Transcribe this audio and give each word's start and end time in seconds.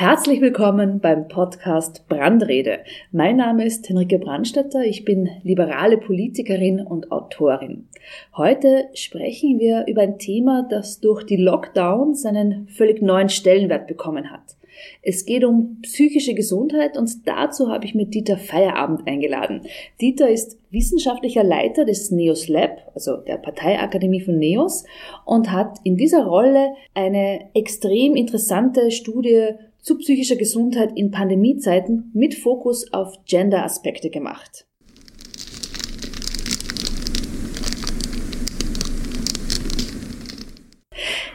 Herzlich 0.00 0.40
willkommen 0.40 1.00
beim 1.00 1.28
Podcast 1.28 2.08
Brandrede. 2.08 2.78
Mein 3.12 3.36
Name 3.36 3.66
ist 3.66 3.86
Henrike 3.86 4.18
Brandstetter, 4.18 4.82
ich 4.82 5.04
bin 5.04 5.28
liberale 5.42 5.98
Politikerin 5.98 6.80
und 6.80 7.12
Autorin. 7.12 7.86
Heute 8.34 8.88
sprechen 8.94 9.58
wir 9.58 9.84
über 9.88 10.00
ein 10.00 10.18
Thema, 10.18 10.66
das 10.70 11.00
durch 11.00 11.24
die 11.24 11.36
Lockdowns 11.36 12.24
einen 12.24 12.66
völlig 12.68 13.02
neuen 13.02 13.28
Stellenwert 13.28 13.86
bekommen 13.88 14.30
hat. 14.30 14.56
Es 15.02 15.26
geht 15.26 15.44
um 15.44 15.82
psychische 15.82 16.32
Gesundheit 16.32 16.96
und 16.96 17.28
dazu 17.28 17.68
habe 17.68 17.84
ich 17.84 17.94
mir 17.94 18.06
Dieter 18.06 18.38
Feierabend 18.38 19.06
eingeladen. 19.06 19.66
Dieter 20.00 20.30
ist 20.30 20.58
wissenschaftlicher 20.70 21.44
Leiter 21.44 21.84
des 21.84 22.10
NEOS 22.10 22.48
Lab, 22.48 22.90
also 22.94 23.18
der 23.18 23.36
Parteiakademie 23.36 24.22
von 24.22 24.38
NEOS, 24.38 24.84
und 25.26 25.52
hat 25.52 25.76
in 25.84 25.98
dieser 25.98 26.24
Rolle 26.24 26.72
eine 26.94 27.50
extrem 27.52 28.16
interessante 28.16 28.90
Studie 28.90 29.50
zu 29.82 29.96
psychischer 29.98 30.36
Gesundheit 30.36 30.92
in 30.94 31.10
Pandemiezeiten 31.10 32.10
mit 32.14 32.34
Fokus 32.34 32.92
auf 32.92 33.24
Gender-Aspekte 33.24 34.10
gemacht. 34.10 34.66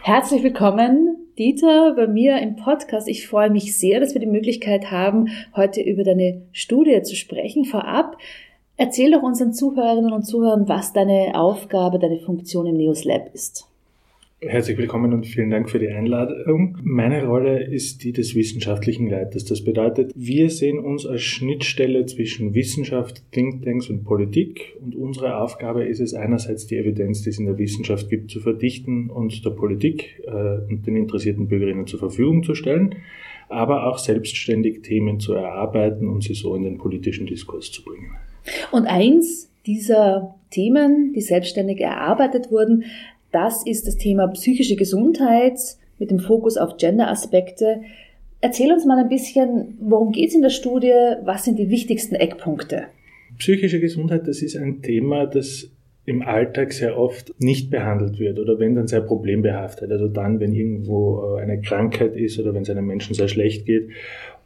Herzlich 0.02 0.44
willkommen, 0.44 1.18
Dieter, 1.40 1.96
bei 1.96 2.06
mir 2.06 2.38
im 2.38 2.56
Podcast. 2.56 3.08
Ich 3.08 3.28
freue 3.28 3.50
mich 3.50 3.76
sehr, 3.76 4.00
dass 4.00 4.14
wir 4.14 4.22
die 4.22 4.28
Möglichkeit 4.28 4.92
haben, 4.92 5.30
heute 5.56 5.82
über 5.82 6.04
deine 6.04 6.44
Studie 6.52 7.02
zu 7.02 7.16
sprechen. 7.16 7.66
Vorab, 7.66 8.16
erzähl 8.78 9.12
doch 9.12 9.24
unseren 9.24 9.52
Zuhörerinnen 9.52 10.14
und 10.14 10.22
Zuhörern, 10.22 10.70
was 10.70 10.94
deine 10.94 11.32
Aufgabe, 11.34 11.98
deine 11.98 12.20
Funktion 12.20 12.68
im 12.68 12.78
Neos 12.78 13.04
Lab 13.04 13.34
ist. 13.34 13.68
Herzlich 14.42 14.78
willkommen 14.78 15.14
und 15.14 15.26
vielen 15.26 15.50
Dank 15.50 15.70
für 15.70 15.80
die 15.80 15.88
Einladung. 15.88 16.78
Meine 16.84 17.26
Rolle 17.26 17.64
ist 17.64 18.04
die 18.04 18.12
des 18.12 18.36
wissenschaftlichen 18.36 19.10
Leiters. 19.10 19.46
Das 19.46 19.64
bedeutet, 19.64 20.12
wir 20.14 20.50
sehen 20.50 20.78
uns 20.78 21.06
als 21.06 21.22
Schnittstelle 21.22 22.06
zwischen 22.06 22.54
Wissenschaft, 22.54 23.24
Thinktanks 23.32 23.90
und 23.90 24.04
Politik 24.04 24.76
und 24.84 24.94
unsere 24.94 25.38
Aufgabe 25.38 25.86
ist 25.86 26.02
es 26.02 26.14
einerseits 26.14 26.68
die 26.68 26.76
Evidenz, 26.76 27.22
die 27.22 27.30
es 27.30 27.40
in 27.40 27.46
der 27.46 27.58
Wissenschaft 27.58 28.10
gibt, 28.10 28.30
zu 28.30 28.42
verdichten 28.42 29.10
und 29.10 29.46
der 29.46 29.52
Politik 29.52 30.22
äh, 30.28 30.70
und 30.70 30.86
den 30.86 30.98
interessierten 30.98 31.48
Bürgerinnen 31.48 31.88
zur 31.88 32.00
Verfügung 32.00 32.44
zu 32.44 32.56
stellen, 32.56 32.96
aber 33.48 33.88
auch 33.88 33.98
selbstständig 33.98 34.82
Themen 34.82 35.22
zu 35.22 35.34
erarbeiten 35.34 36.10
und 36.10 36.26
sie 36.26 36.34
so 36.34 36.56
in 36.56 36.64
den 36.64 36.78
politischen 36.78 37.26
Diskurs 37.26 37.72
zu 37.72 37.86
bringen. 37.86 38.12
Und 38.74 38.86
eins 38.86 39.50
dieser 39.66 40.36
Themen, 40.52 41.14
die 41.14 41.22
selbstständig 41.22 41.80
erarbeitet 41.80 42.52
wurden, 42.52 42.84
das 43.36 43.66
ist 43.66 43.86
das 43.86 43.98
Thema 43.98 44.30
psychische 44.30 44.78
Gesundheit 44.78 45.60
mit 46.00 46.10
dem 46.10 46.20
Fokus 46.20 46.56
auf 46.56 46.78
Gender-Aspekte. 46.78 47.82
Erzähl 48.40 48.72
uns 48.72 48.86
mal 48.86 48.98
ein 48.98 49.10
bisschen, 49.10 49.78
worum 49.82 50.14
geht 50.14 50.30
es 50.30 50.36
in 50.36 50.42
der 50.42 50.50
Studie? 50.50 50.94
Was 51.24 51.44
sind 51.44 51.60
die 51.60 51.70
wichtigsten 51.70 52.16
Eckpunkte? 52.16 52.84
Psychische 53.38 53.82
Gesundheit, 53.82 54.26
das 54.26 54.42
ist 54.42 54.56
ein 54.56 54.82
Thema, 54.82 55.26
das 55.26 55.70
im 56.06 56.22
Alltag 56.22 56.72
sehr 56.72 56.98
oft 56.98 57.34
nicht 57.40 57.70
behandelt 57.70 58.20
wird 58.20 58.40
oder 58.40 58.58
wenn 58.58 58.76
dann 58.76 58.88
sehr 58.88 59.02
problembehaftet. 59.02 59.92
Also 59.92 60.08
dann, 60.08 60.40
wenn 60.40 60.54
irgendwo 60.54 61.36
äh, 61.36 61.42
eine 61.42 61.60
Krankheit 61.60 62.16
ist 62.16 62.40
oder 62.40 62.54
wenn 62.54 62.62
es 62.62 62.70
einem 62.70 62.86
Menschen 62.86 63.16
sehr 63.16 63.28
schlecht 63.28 63.66
geht. 63.66 63.90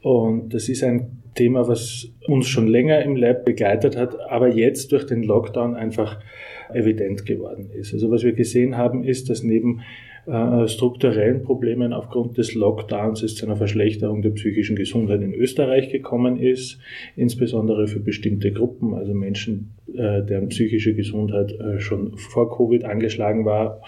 Und 0.02 0.54
das 0.54 0.68
ist 0.68 0.84
ein 0.84 1.19
Thema, 1.36 1.68
was 1.68 2.12
uns 2.28 2.48
schon 2.48 2.68
länger 2.68 3.02
im 3.04 3.16
Lab 3.16 3.46
begleitet 3.46 3.98
hat, 3.98 4.20
aber 4.30 4.50
jetzt 4.50 4.92
durch 4.92 5.06
den 5.06 5.24
Lockdown 5.24 5.76
einfach 5.76 6.20
evident 6.74 7.26
geworden 7.26 7.70
ist. 7.72 7.94
Also 7.94 8.12
was 8.12 8.24
wir 8.24 8.34
gesehen 8.34 8.78
haben, 8.78 9.04
ist, 9.04 9.30
dass 9.30 9.44
neben 9.44 9.82
äh, 10.30 10.68
strukturellen 10.68 11.42
Problemen 11.42 11.92
aufgrund 11.92 12.38
des 12.38 12.54
Lockdowns 12.54 13.24
es 13.24 13.36
zu 13.36 13.46
einer 13.48 13.56
Verschlechterung 13.56 14.22
der 14.22 14.30
psychischen 14.32 14.76
Gesundheit 14.76 15.22
in 15.22 15.34
Österreich 15.34 15.90
gekommen 15.90 16.38
ist, 16.38 16.80
insbesondere 17.16 17.88
für 17.88 18.00
bestimmte 18.00 18.52
Gruppen, 18.52 18.94
also 18.94 19.14
Menschen, 19.14 19.72
äh, 19.88 20.24
deren 20.24 20.50
psychische 20.50 20.94
Gesundheit 20.94 21.54
äh, 21.54 21.80
schon 21.80 22.16
vor 22.18 22.56
Covid 22.56 22.84
angeschlagen 22.86 23.46
war 23.46 23.82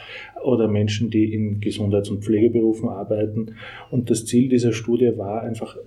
oder 0.44 0.68
Menschen, 0.68 1.12
die 1.12 1.32
in 1.32 1.60
Gesundheits- 1.60 2.10
und 2.10 2.24
Pflegeberufen 2.24 2.90
arbeiten. 2.90 3.56
Und 3.92 4.10
das 4.10 4.26
Ziel 4.26 4.50
dieser 4.50 4.74
Studie 4.74 5.12
war 5.18 5.44
einfach 5.44 5.78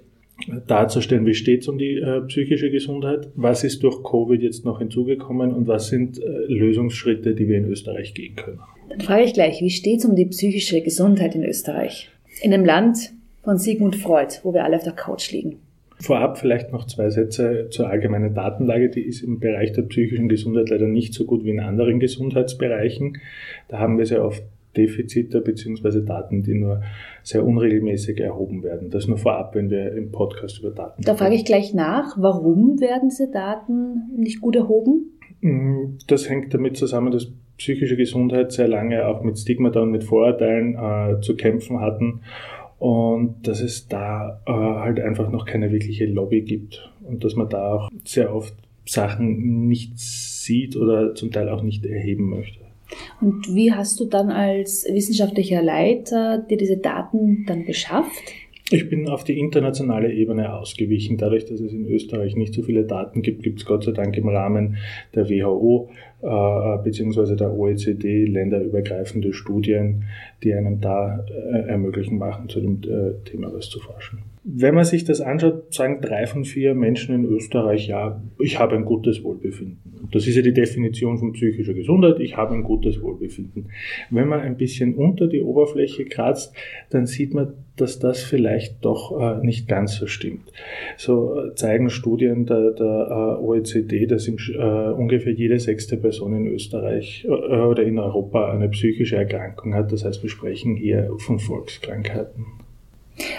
darzustellen, 0.67 1.27
wie 1.27 1.35
steht 1.35 1.63
es 1.63 1.69
um 1.69 1.79
die 1.79 1.97
äh, 1.97 2.21
psychische 2.23 2.71
Gesundheit, 2.71 3.29
was 3.35 3.65
ist 3.65 3.83
durch 3.83 4.03
Covid 4.03 4.43
jetzt 4.43 4.65
noch 4.65 4.79
hinzugekommen 4.79 5.53
und 5.53 5.67
was 5.69 5.89
sind 5.89 6.19
äh, 6.19 6.29
Lösungsschritte, 6.49 7.35
die 7.35 7.49
wir 7.49 7.59
in 7.59 7.67
Österreich 7.67 8.15
gehen 8.15 8.37
können. 8.37 8.61
Dann 8.89 9.01
frage 9.01 9.25
ich 9.25 9.35
gleich, 9.35 9.61
wie 9.61 9.71
steht 9.71 10.01
es 10.01 10.05
um 10.05 10.17
die 10.17 10.27
psychische 10.27 10.81
Gesundheit 10.83 11.35
in 11.35 11.45
Österreich? 11.45 12.11
In 12.43 12.53
einem 12.53 12.65
Land 12.65 13.13
von 13.43 13.59
Sigmund 13.59 13.97
Freud, 13.97 14.41
wo 14.43 14.53
wir 14.53 14.65
alle 14.65 14.77
auf 14.77 14.85
der 14.85 14.93
Couch 14.93 15.31
liegen. 15.31 15.57
Vorab 16.01 16.39
vielleicht 16.39 16.73
noch 16.73 16.87
zwei 16.87 17.09
Sätze 17.09 17.69
zur 17.71 17.89
allgemeinen 17.89 18.35
Datenlage. 18.35 18.91
Die 18.91 19.01
ist 19.01 19.23
im 19.23 19.39
Bereich 19.39 19.73
der 19.73 19.83
psychischen 19.83 20.29
Gesundheit 20.29 20.69
leider 20.69 20.87
nicht 20.87 21.15
so 21.15 21.25
gut 21.25 21.45
wie 21.45 21.51
in 21.51 21.61
anderen 21.61 22.01
Gesundheitsbereichen. 22.01 23.19
Da 23.69 23.79
haben 23.79 23.97
wir 23.97 24.05
sehr 24.05 24.25
oft 24.25 24.43
Defizite 24.77 25.41
bzw. 25.41 26.03
Daten, 26.05 26.43
die 26.43 26.55
nur 26.55 26.83
sehr 27.23 27.45
unregelmäßig 27.45 28.21
erhoben 28.21 28.63
werden. 28.63 28.91
Das 28.91 29.09
nur 29.09 29.19
vorab, 29.19 29.55
wenn 29.55 29.71
wir 29.71 29.93
im 29.93 30.11
Podcast 30.11 30.61
über 30.61 30.71
Daten 30.71 31.03
Da 31.03 31.15
frage 31.15 31.35
ich 31.35 31.45
gleich 31.45 31.75
nach, 31.75 32.17
warum 32.19 32.81
werden 32.81 33.09
diese 33.09 33.31
Daten 33.31 34.11
nicht 34.17 34.41
gut 34.41 34.57
erhoben? 34.57 35.19
Mm, 35.41 35.99
das 36.07 36.29
hängt 36.29 36.53
damit 36.55 36.77
zusammen, 36.77 37.11
dass 37.11 37.33
psychische 37.57 37.97
Gesundheit 37.97 38.53
sehr 38.53 38.69
lange 38.69 39.07
auch 39.07 39.23
mit 39.23 39.39
Stigmata 39.39 39.81
und 39.81 39.91
mit 39.91 40.05
Vorurteilen 40.05 40.75
äh, 40.75 41.21
zu 41.21 41.37
kämpfen 41.37 41.81
hatten 41.81 42.21
und 42.79 43.47
dass 43.47 43.61
es 43.61 43.89
da 43.89 44.43
äh, 44.47 44.53
halt 44.53 45.01
einfach 45.01 45.31
noch 45.31 45.47
keine 45.47 45.71
wirkliche 45.71 46.07
Lobby 46.07 46.43
gibt 46.43 46.91
und 47.03 47.25
dass 47.25 47.37
man 47.37 47.49
da 47.49 47.75
auch 47.75 47.91
sehr 48.05 48.35
oft 48.35 48.55
Sachen 48.87 49.67
nicht 49.67 49.99
sieht 49.99 50.77
oder 50.77 51.15
zum 51.15 51.31
Teil 51.31 51.49
auch 51.49 51.63
nicht 51.63 51.87
erheben 51.87 52.29
möchte. 52.29 52.64
Und 53.21 53.55
wie 53.55 53.73
hast 53.73 53.99
du 54.01 54.05
dann 54.07 54.31
als 54.31 54.87
wissenschaftlicher 54.91 55.63
Leiter 55.63 56.39
dir 56.39 56.57
diese 56.57 56.79
Daten 56.79 57.45
dann 57.47 57.65
beschafft? 57.65 58.23
Ich 58.71 58.89
bin 58.89 59.09
auf 59.09 59.25
die 59.25 59.39
internationale 59.39 60.13
Ebene 60.13 60.55
ausgewichen. 60.55 61.19
Dadurch, 61.19 61.45
dass 61.45 61.61
es 61.61 61.73
in 61.73 61.87
Österreich 61.87 62.35
nicht 62.35 62.55
so 62.55 62.63
viele 62.63 62.85
Daten 62.85 63.21
gibt, 63.21 63.43
gibt 63.43 63.61
es 63.61 63.67
Gott 63.67 63.85
sei 63.85 63.93
Dank 63.93 64.17
im 64.17 64.29
Rahmen 64.29 64.79
der 65.15 65.29
WHO 65.29 65.91
äh, 66.25 66.83
bzw. 66.83 67.37
der 67.37 67.53
OECD 67.53 68.25
länderübergreifende 68.25 69.35
Studien, 69.35 70.05
die 70.43 70.55
einem 70.55 70.81
da 70.81 71.25
äh, 71.29 71.69
ermöglichen 71.69 72.17
machen, 72.17 72.49
zu 72.49 72.61
dem 72.61 72.81
äh, 72.83 73.13
Thema 73.25 73.53
was 73.53 73.69
zu 73.69 73.79
forschen. 73.79 74.21
Wenn 74.47 74.75
man 74.75 74.85
sich 74.85 75.05
das 75.05 75.21
anschaut, 75.21 75.73
sagen 75.73 76.01
drei 76.03 76.27
von 76.27 76.45
vier 76.45 76.75
Menschen 76.75 77.15
in 77.15 77.25
Österreich, 77.25 77.89
ja, 77.89 78.23
ich 78.39 78.59
habe 78.59 78.77
ein 78.77 78.85
gutes 78.85 79.25
Wohlbefinden. 79.25 80.09
Das 80.13 80.27
ist 80.27 80.37
ja 80.37 80.43
die 80.43 80.53
Definition 80.53 81.19
von 81.19 81.33
psychischer 81.33 81.73
Gesundheit, 81.73 82.21
ich 82.21 82.37
habe 82.37 82.55
ein 82.55 82.63
gutes 82.63 83.01
Wohlbefinden. 83.01 83.71
Wenn 84.11 84.29
man 84.29 84.41
ein 84.41 84.59
bisschen 84.59 84.95
unter 84.95 85.29
die 85.29 85.41
Oberfläche 85.41 86.05
kratzt, 86.05 86.55
dann 86.91 87.07
sieht 87.07 87.33
man, 87.33 87.55
dass 87.77 87.99
das 87.99 88.23
vielleicht 88.23 88.85
doch 88.85 89.43
nicht 89.43 89.67
ganz 89.67 89.97
so 89.97 90.07
stimmt. 90.07 90.53
So 90.99 91.51
zeigen 91.55 91.89
Studien 91.89 92.45
der, 92.45 92.73
der 92.73 93.41
OECD, 93.43 94.07
dass 94.07 94.29
im, 94.29 94.37
äh, 94.37 94.91
ungefähr 94.93 95.33
jede 95.33 95.59
sechste 95.59 95.97
Person 95.97 96.14
in 96.21 96.47
Österreich 96.47 97.25
äh, 97.25 97.29
oder 97.29 97.83
in 97.83 97.99
Europa 97.99 98.51
eine 98.51 98.69
psychische 98.69 99.17
Erkrankung 99.17 99.75
hat. 99.75 99.93
Das 99.93 100.05
heißt, 100.05 100.23
wir 100.23 100.31
sprechen 100.31 100.77
hier 100.77 101.11
von 101.19 101.39
Volkskrankheiten. 101.39 102.47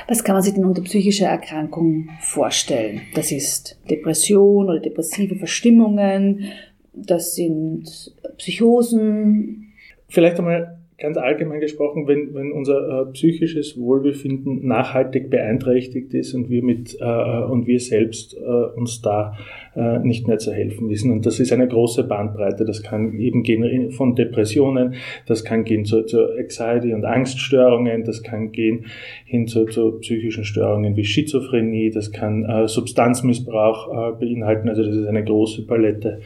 Was 0.08 0.24
kann 0.24 0.36
man 0.36 0.44
sich 0.44 0.54
denn 0.54 0.66
unter 0.66 0.82
psychischer 0.84 1.28
Erkrankung 1.28 2.10
vorstellen? 2.22 3.02
Das 3.14 3.32
ist 3.32 3.78
Depression 3.90 4.70
oder 4.70 4.80
depressive 4.80 5.36
Verstimmungen, 5.36 6.46
das 6.94 7.36
sind 7.36 8.14
Psychosen. 8.38 9.74
Vielleicht 10.08 10.40
einmal 10.40 10.78
ganz 10.98 11.18
allgemein 11.18 11.60
gesprochen, 11.60 12.08
wenn, 12.08 12.34
wenn 12.34 12.52
unser 12.54 13.02
äh, 13.02 13.12
psychisches 13.12 13.78
Wohlbefinden 13.78 14.66
nachhaltig 14.66 15.30
beeinträchtigt 15.30 16.14
ist 16.14 16.34
und 16.34 16.50
wir 16.50 16.64
mit 16.64 16.98
äh, 17.00 17.06
und 17.06 17.68
wir 17.68 17.80
selbst 17.80 18.36
äh, 18.36 18.40
uns 18.40 19.02
da 19.02 19.38
äh, 19.76 20.00
nicht 20.00 20.28
mehr 20.28 20.38
zu 20.38 20.54
helfen 20.54 20.90
wissen. 20.90 21.12
Und 21.12 21.26
das 21.26 21.40
ist 21.40 21.52
eine 21.52 21.68
große 21.68 22.04
Bandbreite. 22.06 22.64
Das 22.64 22.82
kann 22.82 23.20
eben 23.20 23.44
gehen 23.44 23.92
von 23.92 24.16
Depressionen, 24.16 24.96
das 25.26 25.44
kann 25.44 25.66
gehen 25.66 25.84
zu, 25.84 26.04
zu 26.04 26.30
Anxiety 26.38 26.94
und 26.94 27.04
Angststörungen, 27.04 28.06
das 28.06 28.24
kann 28.24 28.54
gehen 28.54 28.86
hin 29.26 29.48
zu, 29.48 29.66
zu 29.66 30.00
psychischen 30.00 30.46
Störungen 30.46 30.96
wie 30.96 31.04
Schizophrenie, 31.04 31.92
das 31.92 32.14
kann 32.14 32.46
äh, 32.46 32.68
Substanzmissbrauch 32.70 34.14
äh, 34.14 34.18
beinhalten. 34.18 34.70
Also 34.70 34.84
das 34.84 34.96
ist 34.96 35.08
eine 35.08 35.26
große 35.26 35.68
Palette, 35.68 36.22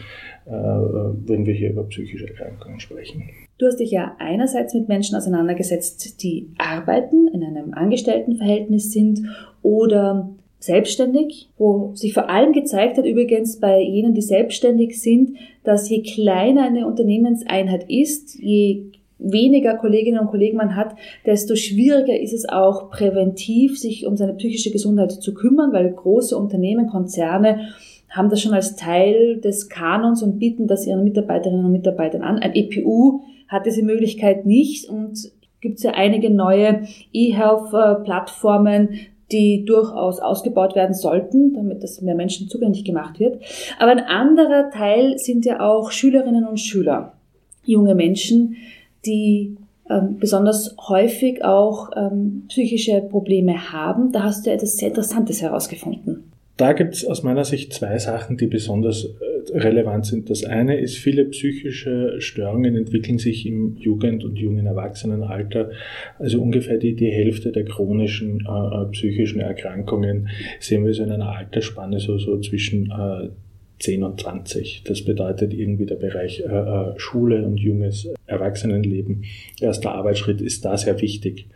wenn 0.45 1.45
wir 1.45 1.53
hier 1.53 1.71
über 1.71 1.83
psychische 1.83 2.27
Erkrankungen 2.27 2.79
sprechen. 2.79 3.23
Du 3.57 3.65
hast 3.65 3.79
dich 3.79 3.91
ja 3.91 4.15
einerseits 4.19 4.73
mit 4.73 4.87
Menschen 4.87 5.15
auseinandergesetzt, 5.15 6.23
die 6.23 6.49
arbeiten, 6.57 7.27
in 7.27 7.43
einem 7.43 7.73
Angestelltenverhältnis 7.73 8.91
sind 8.91 9.21
oder 9.61 10.29
selbstständig, 10.59 11.49
wo 11.57 11.91
sich 11.95 12.13
vor 12.13 12.29
allem 12.29 12.53
gezeigt 12.53 12.97
hat, 12.97 13.05
übrigens 13.05 13.59
bei 13.59 13.81
jenen, 13.81 14.13
die 14.13 14.21
selbstständig 14.21 15.01
sind, 15.01 15.37
dass 15.63 15.89
je 15.89 16.01
kleiner 16.01 16.63
eine 16.65 16.85
Unternehmenseinheit 16.85 17.89
ist, 17.89 18.35
je 18.39 18.91
weniger 19.19 19.75
Kolleginnen 19.75 20.19
und 20.19 20.27
Kollegen 20.27 20.57
man 20.57 20.75
hat, 20.75 20.95
desto 21.25 21.55
schwieriger 21.55 22.17
ist 22.17 22.33
es 22.33 22.47
auch 22.47 22.89
präventiv, 22.89 23.77
sich 23.77 24.05
um 24.05 24.15
seine 24.15 24.33
psychische 24.33 24.71
Gesundheit 24.71 25.11
zu 25.11 25.33
kümmern, 25.33 25.73
weil 25.73 25.91
große 25.91 26.37
Unternehmen, 26.37 26.87
Konzerne 26.87 27.69
haben 28.09 28.29
das 28.29 28.41
schon 28.41 28.53
als 28.53 28.75
Teil 28.75 29.39
des 29.39 29.69
Kanons 29.69 30.23
und 30.23 30.39
bieten 30.39 30.67
das 30.67 30.85
ihren 30.85 31.03
Mitarbeiterinnen 31.03 31.65
und 31.65 31.71
Mitarbeitern 31.71 32.23
an. 32.23 32.39
Ein 32.39 32.55
EPU 32.55 33.21
hat 33.47 33.65
diese 33.65 33.83
Möglichkeit 33.83 34.45
nicht 34.45 34.89
und 34.89 35.31
gibt 35.61 35.77
es 35.77 35.83
ja 35.83 35.91
einige 35.91 36.29
neue 36.29 36.83
E-Health-Plattformen, 37.13 38.89
die 39.31 39.63
durchaus 39.65 40.19
ausgebaut 40.19 40.75
werden 40.75 40.93
sollten, 40.93 41.53
damit 41.53 41.83
das 41.83 42.01
mehr 42.01 42.15
Menschen 42.15 42.47
zugänglich 42.47 42.83
gemacht 42.83 43.19
wird. 43.19 43.41
Aber 43.77 43.91
ein 43.91 43.99
anderer 43.99 44.71
Teil 44.71 45.17
sind 45.17 45.45
ja 45.45 45.59
auch 45.59 45.91
Schülerinnen 45.91 46.47
und 46.47 46.59
Schüler, 46.59 47.13
junge 47.63 47.93
Menschen, 47.93 48.55
die 49.05 49.55
ähm, 49.89 50.17
besonders 50.19 50.75
häufig 50.87 51.43
auch 51.43 51.91
ähm, 51.95 52.45
psychische 52.47 53.01
Probleme 53.01 53.71
haben. 53.71 54.11
Da 54.11 54.23
hast 54.23 54.45
du 54.45 54.51
etwas 54.51 54.77
sehr 54.77 54.89
Interessantes 54.89 55.41
herausgefunden. 55.41 56.28
Da 56.59 56.73
gibt 56.73 56.93
es 56.93 57.05
aus 57.05 57.23
meiner 57.23 57.45
Sicht 57.45 57.71
zwei 57.71 57.97
Sachen, 57.99 58.35
die 58.35 58.47
besonders 58.47 59.05
äh, 59.05 59.57
relevant 59.57 60.05
sind. 60.05 60.29
Das 60.29 60.43
eine 60.43 60.77
ist, 60.77 60.97
viele 60.97 61.23
psychische 61.23 62.19
Störungen 62.19 62.75
entwickeln 62.75 63.17
sich 63.17 63.45
im 63.45 63.77
Jugend- 63.77 64.25
und 64.25 64.37
jungen 64.37 64.65
Erwachsenenalter. 64.65 65.71
Also 66.17 66.41
ungefähr 66.41 66.77
die, 66.77 66.97
die 66.97 67.11
Hälfte 67.11 67.53
der 67.53 67.63
chronischen 67.63 68.45
äh, 68.45 68.83
äh 68.83 68.91
psychischen 68.91 69.39
Erkrankungen 69.39 70.27
sehen 70.59 70.85
wir 70.85 70.93
so 70.93 71.03
in 71.03 71.11
einer 71.11 71.29
Altersspanne 71.29 72.01
so, 72.01 72.17
so 72.17 72.37
zwischen 72.41 72.91
äh, 72.91 73.29
10 73.79 74.03
und 74.03 74.19
20. 74.19 74.83
Das 74.83 75.05
bedeutet 75.05 75.53
irgendwie 75.53 75.85
der 75.85 75.95
Bereich 75.95 76.41
äh, 76.41 76.43
äh, 76.43 76.93
Schule 76.97 77.45
und 77.45 77.61
junges 77.61 78.09
Erwachsenenleben. 78.25 79.23
Erster 79.61 79.93
Arbeitsschritt 79.93 80.41
ist 80.41 80.65
da 80.65 80.75
sehr 80.75 80.99
wichtig 81.01 81.47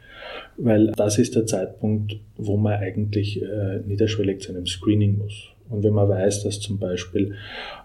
weil 0.58 0.92
das 0.96 1.18
ist 1.18 1.36
der 1.36 1.46
Zeitpunkt, 1.46 2.18
wo 2.38 2.58
man 2.58 2.74
eigentlich 2.74 3.42
äh, 3.42 3.80
niederschwellig 3.86 4.42
zu 4.42 4.52
einem 4.52 4.66
Screening 4.66 5.18
muss. 5.18 5.54
Und 5.70 5.84
wenn 5.84 5.94
man 5.94 6.10
weiß, 6.10 6.44
dass 6.44 6.60
zum 6.60 6.78
Beispiel 6.78 7.34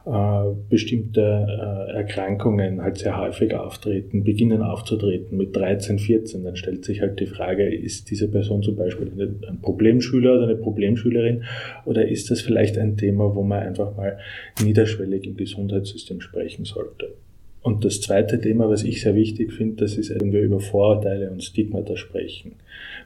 äh, 0.05 0.45
bestimmte 0.69 1.21
äh, 1.23 1.93
Erkrankungen 1.97 2.83
halt 2.83 2.99
sehr 2.99 3.19
häufig 3.19 3.55
auftreten, 3.55 4.25
beginnen 4.25 4.63
aufzutreten 4.63 5.39
mit 5.39 5.57
13, 5.57 5.99
14, 5.99 6.45
dann 6.45 6.57
stellt 6.57 6.85
sich 6.85 7.01
halt 7.01 7.19
die 7.19 7.27
Frage, 7.27 7.73
ist 7.73 8.11
diese 8.11 8.29
Person 8.29 8.63
zum 8.63 8.77
Beispiel 8.77 9.11
ein 9.49 9.61
Problemschüler 9.63 10.35
oder 10.35 10.45
eine 10.45 10.57
Problemschülerin 10.57 11.45
oder 11.87 12.07
ist 12.07 12.31
das 12.31 12.43
vielleicht 12.43 12.77
ein 12.77 12.97
Thema, 12.97 13.35
wo 13.35 13.43
man 13.43 13.61
einfach 13.61 13.97
mal 13.97 14.19
niederschwellig 14.63 15.25
im 15.25 15.37
Gesundheitssystem 15.37 16.21
sprechen 16.21 16.65
sollte? 16.65 17.15
Und 17.63 17.85
das 17.85 18.01
zweite 18.01 18.41
Thema, 18.41 18.69
was 18.69 18.85
ich 18.85 19.03
sehr 19.03 19.15
wichtig 19.15 19.53
finde, 19.53 19.85
das 19.85 19.97
ist, 19.97 20.11
wenn 20.19 20.33
wir 20.33 20.41
über 20.43 20.61
Vorurteile 20.61 21.31
und 21.31 21.43
Stigmata 21.43 21.97
sprechen, 21.97 22.53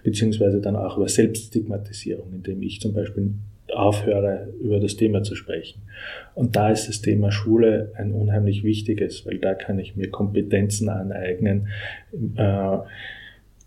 beziehungsweise 0.04 0.60
dann 0.60 0.76
auch 0.76 0.98
über 0.98 1.08
Selbststigmatisierung, 1.08 2.32
indem 2.32 2.62
ich 2.62 2.80
zum 2.80 2.92
Beispiel 2.92 3.32
aufhöre, 3.72 4.48
über 4.60 4.80
das 4.80 4.96
Thema 4.96 5.22
zu 5.22 5.34
sprechen. 5.34 5.82
Und 6.34 6.56
da 6.56 6.70
ist 6.70 6.88
das 6.88 7.00
Thema 7.00 7.32
Schule 7.32 7.92
ein 7.96 8.12
unheimlich 8.12 8.64
wichtiges, 8.64 9.24
weil 9.24 9.38
da 9.38 9.54
kann 9.54 9.78
ich 9.78 9.96
mir 9.96 10.10
Kompetenzen 10.10 10.88
aneignen, 10.88 11.68
äh, 12.36 12.78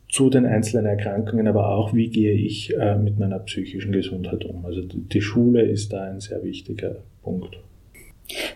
zu 0.10 0.30
den 0.30 0.46
einzelnen 0.46 0.86
Erkrankungen, 0.86 1.48
aber 1.48 1.70
auch, 1.70 1.94
wie 1.94 2.10
gehe 2.10 2.34
ich 2.34 2.74
äh, 2.78 2.96
mit 2.96 3.20
meiner 3.20 3.40
psychischen 3.40 3.92
Gesundheit 3.92 4.46
um. 4.46 4.66
Also 4.66 4.82
die 4.82 5.22
Schule 5.22 5.64
ist 5.64 5.92
da 5.92 6.04
ein 6.04 6.20
sehr 6.20 6.44
wichtiger 6.44 6.98
Punkt. 7.22 7.58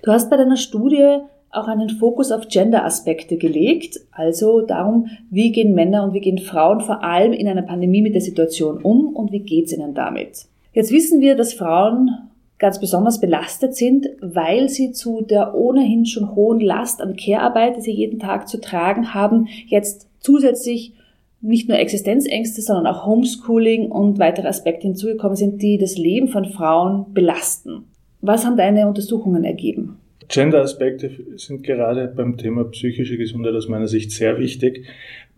Du 0.04 0.12
hast 0.12 0.30
bei 0.30 0.38
deiner 0.38 0.56
Studie 0.56 1.20
auch 1.51 1.68
einen 1.68 1.90
Fokus 1.90 2.31
auf 2.31 2.48
Gender-Aspekte 2.48 3.38
gelegt, 3.38 4.00
also 4.12 4.62
darum, 4.62 5.07
wie 5.30 5.51
gehen 5.51 5.74
Männer 5.74 6.04
und 6.04 6.13
wie 6.13 6.19
gehen 6.19 6.38
Frauen 6.38 6.81
vor 6.81 7.04
allem 7.04 7.34
in 7.34 7.48
einer 7.48 7.63
Pandemie 7.63 8.01
mit 8.01 8.13
der 8.13 8.22
Situation 8.22 8.81
um 8.81 9.16
und 9.16 9.31
wie 9.31 9.40
geht's 9.40 9.74
ihnen 9.74 9.94
damit. 9.94 10.46
Jetzt 10.74 10.92
wissen 10.92 11.22
wir, 11.22 11.36
dass 11.36 11.54
Frauen 11.54 12.12
ganz 12.60 12.80
besonders 12.80 13.19
belastet 13.19 13.75
sind, 13.75 14.10
weil 14.22 14.69
sie 14.69 14.92
zu 14.92 15.22
der 15.22 15.56
ohnehin 15.56 16.06
schon 16.06 16.36
hohen 16.36 16.60
Last 16.60 17.01
an 17.01 17.16
Care-Arbeit, 17.16 17.78
die 17.78 17.81
sie 17.81 17.94
jeden 17.94 18.19
Tag 18.19 18.48
zu 18.48 18.60
tragen 18.60 19.13
haben, 19.13 19.48
jetzt 19.68 20.07
zusätzlich 20.19 20.94
nicht 21.42 21.69
nur 21.69 21.80
Existenzängste, 21.80 22.62
sondern 22.62 22.88
auch 22.88 23.06
Homeschooling 23.06 23.90
und 23.90 24.19
weitere 24.19 24.48
Aspekte 24.48 24.88
hinzugekommen 24.88 25.38
sind, 25.38 25.62
die 25.62 25.78
das 25.78 25.98
Leben 25.98 26.28
von 26.28 26.45
Frauen 26.45 27.13
belasten. 27.13 27.86
Was 28.22 28.45
haben 28.45 28.57
deine 28.57 28.88
Untersuchungen 28.88 29.45
ergeben? 29.45 29.98
Gender-Aspekte 30.30 31.38
sind 31.38 31.64
gerade 31.64 32.08
beim 32.08 32.38
Thema 32.38 32.66
psychische 32.66 33.18
Gesundheit 33.18 33.56
aus 33.56 33.68
meiner 33.68 33.88
Sicht 33.88 34.12
sehr 34.12 34.38
wichtig, 34.38 34.86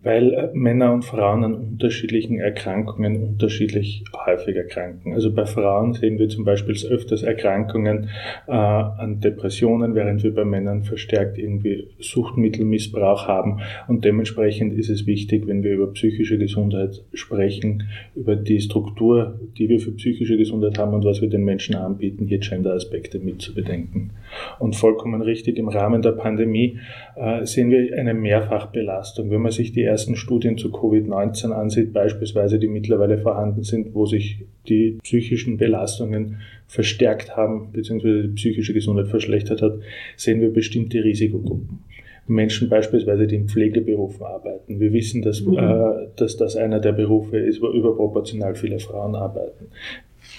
weil 0.02 0.32
äh, 0.32 0.50
Männer 0.52 0.92
und 0.92 1.04
Frauen 1.04 1.44
an 1.44 1.54
unterschiedlichen 1.54 2.40
Erkrankungen 2.40 3.22
unterschiedlich 3.22 4.04
häufig 4.26 4.56
erkranken. 4.56 5.14
Also 5.14 5.32
bei 5.32 5.46
Frauen 5.46 5.92
sehen 5.92 6.18
wir 6.18 6.28
zum 6.28 6.44
Beispiel 6.44 6.74
öfters 6.90 7.22
Erkrankungen 7.22 8.08
äh, 8.48 8.52
an 8.52 9.20
Depressionen, 9.20 9.94
während 9.94 10.22
wir 10.22 10.34
bei 10.34 10.44
Männern 10.44 10.82
verstärkt 10.82 11.38
irgendwie 11.38 11.88
Suchtmittelmissbrauch 12.00 13.28
haben. 13.28 13.60
Und 13.86 14.04
dementsprechend 14.04 14.74
ist 14.74 14.90
es 14.90 15.06
wichtig, 15.06 15.46
wenn 15.46 15.62
wir 15.62 15.72
über 15.72 15.92
psychische 15.92 16.38
Gesundheit 16.38 17.04
sprechen, 17.14 17.84
über 18.16 18.34
die 18.34 18.60
Struktur, 18.60 19.38
die 19.56 19.68
wir 19.68 19.78
für 19.78 19.92
psychische 19.92 20.36
Gesundheit 20.36 20.78
haben 20.78 20.94
und 20.94 21.04
was 21.04 21.20
wir 21.20 21.28
den 21.28 21.44
Menschen 21.44 21.76
anbieten, 21.76 22.26
hier 22.26 22.38
Gender-Aspekte 22.38 23.20
mitzubedenken. 23.20 24.10
Und 24.58 24.74
vollkommen 24.74 25.22
richtig, 25.22 25.58
im 25.58 25.68
Rahmen 25.68 26.02
der 26.02 26.12
Pandemie 26.12 26.78
äh, 27.16 27.44
sehen 27.44 27.70
wir 27.70 27.96
eine 27.96 28.14
Mehrfachbelastung. 28.14 29.30
Wenn 29.30 29.42
man 29.42 29.52
sich 29.52 29.72
die 29.72 29.91
ersten 29.92 30.16
Studien 30.16 30.56
zu 30.58 30.68
Covid-19 30.70 31.50
ansieht, 31.52 31.92
beispielsweise 31.92 32.58
die 32.58 32.68
mittlerweile 32.68 33.18
vorhanden 33.18 33.62
sind, 33.62 33.94
wo 33.94 34.06
sich 34.06 34.44
die 34.68 34.98
psychischen 35.02 35.58
Belastungen 35.58 36.38
verstärkt 36.66 37.36
haben, 37.36 37.70
beziehungsweise 37.72 38.22
die 38.22 38.34
psychische 38.34 38.72
Gesundheit 38.72 39.08
verschlechtert 39.08 39.60
hat, 39.62 39.74
sehen 40.16 40.40
wir 40.40 40.52
bestimmte 40.52 41.04
Risikogruppen. 41.04 41.80
Menschen 42.26 42.68
beispielsweise, 42.68 43.26
die 43.26 43.36
in 43.36 43.48
Pflegeberufen 43.48 44.24
arbeiten. 44.24 44.80
Wir 44.80 44.92
wissen, 44.92 45.22
dass, 45.22 45.42
mhm. 45.42 45.58
äh, 45.58 46.08
dass 46.16 46.36
das 46.36 46.56
einer 46.56 46.80
der 46.80 46.92
Berufe 46.92 47.38
ist, 47.38 47.60
wo 47.60 47.68
überproportional 47.68 48.54
viele 48.54 48.78
Frauen 48.78 49.14
arbeiten. 49.14 49.66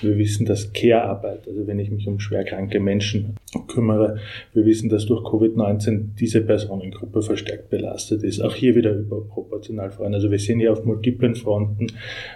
Wir 0.01 0.17
wissen, 0.17 0.45
dass 0.45 0.73
Care-Arbeit, 0.73 1.47
also 1.47 1.67
wenn 1.67 1.79
ich 1.79 1.91
mich 1.91 2.07
um 2.07 2.19
schwerkranke 2.19 2.79
Menschen 2.79 3.35
kümmere, 3.67 4.17
wir 4.53 4.65
wissen, 4.65 4.89
dass 4.89 5.05
durch 5.05 5.23
Covid-19 5.23 6.15
diese 6.19 6.41
Personengruppe 6.41 7.21
verstärkt 7.21 7.69
belastet 7.69 8.23
ist. 8.23 8.41
Auch 8.41 8.55
hier 8.55 8.75
wieder 8.75 8.91
überproportional 8.93 9.91
Frauen. 9.91 10.13
Also 10.13 10.31
wir 10.31 10.39
sehen 10.39 10.59
hier 10.59 10.73
auf 10.73 10.83
multiplen 10.85 11.35
Fronten 11.35 11.87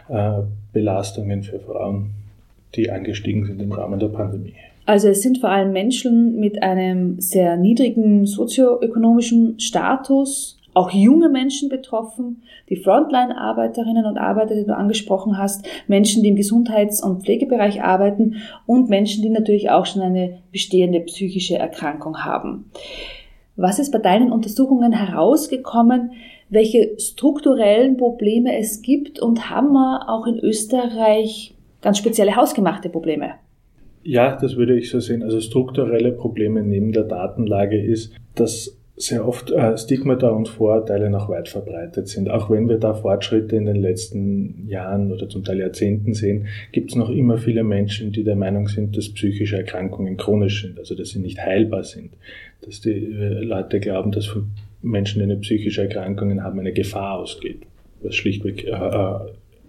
äh, 0.09 0.41
Belastungen 0.73 1.43
für 1.43 1.59
Frauen, 1.59 2.11
die 2.75 2.89
angestiegen 2.89 3.45
sind 3.45 3.61
im 3.61 3.71
Rahmen 3.71 3.99
der 3.99 4.09
Pandemie. 4.09 4.53
Also 4.85 5.09
es 5.09 5.21
sind 5.21 5.39
vor 5.39 5.49
allem 5.49 5.73
Menschen 5.73 6.39
mit 6.39 6.63
einem 6.63 7.19
sehr 7.19 7.57
niedrigen 7.57 8.25
sozioökonomischen 8.25 9.59
Status, 9.59 10.57
auch 10.77 10.91
junge 10.91 11.27
Menschen 11.27 11.69
betroffen, 11.69 12.43
die 12.69 12.75
Frontline-Arbeiterinnen 12.75 14.05
und 14.05 14.19
Arbeiter, 14.19 14.53
die 14.53 14.65
du 14.65 14.75
angesprochen 14.75 15.35
hast, 15.35 15.65
Menschen, 15.87 16.21
die 16.21 16.29
im 16.29 16.35
Gesundheits- 16.35 17.03
und 17.03 17.23
Pflegebereich 17.23 17.81
arbeiten 17.81 18.35
und 18.67 18.87
Menschen, 18.87 19.23
die 19.23 19.29
natürlich 19.29 19.71
auch 19.71 19.87
schon 19.87 20.03
eine 20.03 20.37
bestehende 20.51 20.99
psychische 20.99 21.57
Erkrankung 21.57 22.23
haben. 22.23 22.69
Was 23.55 23.79
ist 23.79 23.91
bei 23.91 23.97
deinen 23.97 24.31
Untersuchungen 24.31 24.91
herausgekommen, 24.91 26.11
welche 26.49 26.99
strukturellen 26.99 27.97
Probleme 27.97 28.55
es 28.59 28.83
gibt 28.83 29.19
und 29.19 29.49
haben 29.49 29.73
wir 29.73 30.07
auch 30.07 30.27
in 30.27 30.37
Österreich 30.37 31.55
ganz 31.81 31.97
spezielle 31.97 32.35
hausgemachte 32.35 32.89
Probleme? 32.89 33.31
Ja, 34.03 34.37
das 34.37 34.55
würde 34.55 34.77
ich 34.77 34.91
so 34.91 34.99
sehen. 34.99 35.23
Also 35.23 35.41
strukturelle 35.41 36.11
Probleme 36.11 36.61
neben 36.61 36.91
der 36.91 37.03
Datenlage 37.03 37.83
ist, 37.83 38.13
dass 38.35 38.76
sehr 38.99 39.27
oft 39.27 39.51
äh, 39.51 39.77
Stigmata 39.77 40.29
und 40.29 40.49
Vorurteile 40.49 41.11
noch 41.11 41.29
weit 41.29 41.49
verbreitet 41.49 42.07
sind. 42.07 42.31
Auch 42.31 42.49
wenn 42.49 42.67
wir 42.67 42.79
da 42.79 42.95
Fortschritte 42.95 43.55
in 43.55 43.67
den 43.67 43.75
letzten 43.75 44.67
Jahren 44.67 45.11
oder 45.11 45.29
zum 45.29 45.43
Teil 45.43 45.59
Jahrzehnten 45.59 46.15
sehen, 46.15 46.47
gibt 46.71 46.89
es 46.89 46.95
noch 46.95 47.11
immer 47.11 47.37
viele 47.37 47.63
Menschen, 47.63 48.11
die 48.11 48.23
der 48.23 48.35
Meinung 48.35 48.67
sind, 48.67 48.97
dass 48.97 49.13
psychische 49.13 49.57
Erkrankungen 49.57 50.17
chronisch 50.17 50.63
sind, 50.63 50.79
also 50.79 50.95
dass 50.95 51.09
sie 51.09 51.19
nicht 51.19 51.39
heilbar 51.39 51.83
sind. 51.83 52.09
Dass 52.61 52.81
die 52.81 52.89
äh, 52.89 53.43
Leute 53.43 53.79
glauben, 53.79 54.11
dass 54.11 54.25
von 54.25 54.47
Menschen, 54.81 55.19
die 55.19 55.25
eine 55.25 55.37
psychische 55.37 55.83
Erkrankungen 55.83 56.43
haben, 56.43 56.59
eine 56.59 56.73
Gefahr 56.73 57.19
ausgeht, 57.19 57.61
was 58.01 58.15
schlichtweg 58.15 58.65
äh, 58.65 58.71
äh 58.71 59.19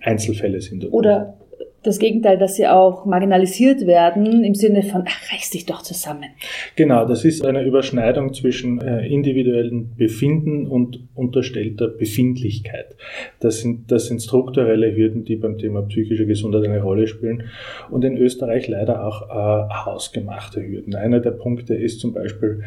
Einzelfälle 0.01 0.61
sind. 0.61 0.93
Oder 0.93 1.35
das 1.83 1.99
Gegenteil, 1.99 2.39
dass 2.39 2.57
sie 2.57 2.67
auch 2.67 3.05
marginalisiert 3.05 3.87
werden 3.87 4.43
im 4.45 4.55
Sinne 4.55 4.83
von, 4.83 5.05
ach, 5.07 5.33
reiß 5.33 5.51
dich 5.51 5.65
doch 5.65 5.83
zusammen. 5.83 6.31
Genau, 6.75 7.07
das 7.07 7.25
ist 7.25 7.45
eine 7.45 7.63
Überschneidung 7.63 8.35
zwischen 8.35 8.81
äh, 8.81 9.07
individuellen 9.07 9.95
Befinden 9.97 10.67
und 10.67 11.01
unterstellter 11.15 11.89
Befindlichkeit. 11.89 12.97
Das 13.41 13.61
sind, 13.61 13.93
das 13.93 14.07
sind 14.07 14.21
strukturelle 14.21 14.95
Hürden, 14.95 15.25
die 15.25 15.37
beim 15.37 15.57
Thema 15.59 15.83
psychische 15.83 16.27
Gesundheit 16.27 16.65
eine 16.65 16.83
Rolle 16.83 17.07
spielen 17.07 17.45
und 17.91 18.05
in 18.05 18.17
Österreich 18.17 18.67
leider 18.67 19.07
auch 19.07 19.23
äh, 19.29 19.75
hausgemachte 19.85 20.61
Hürden. 20.61 20.97
Einer 20.97 21.21
der 21.21 21.31
Punkte 21.31 21.75
ist 21.75 22.01
zum 22.01 22.13
Beispiel, 22.13 22.65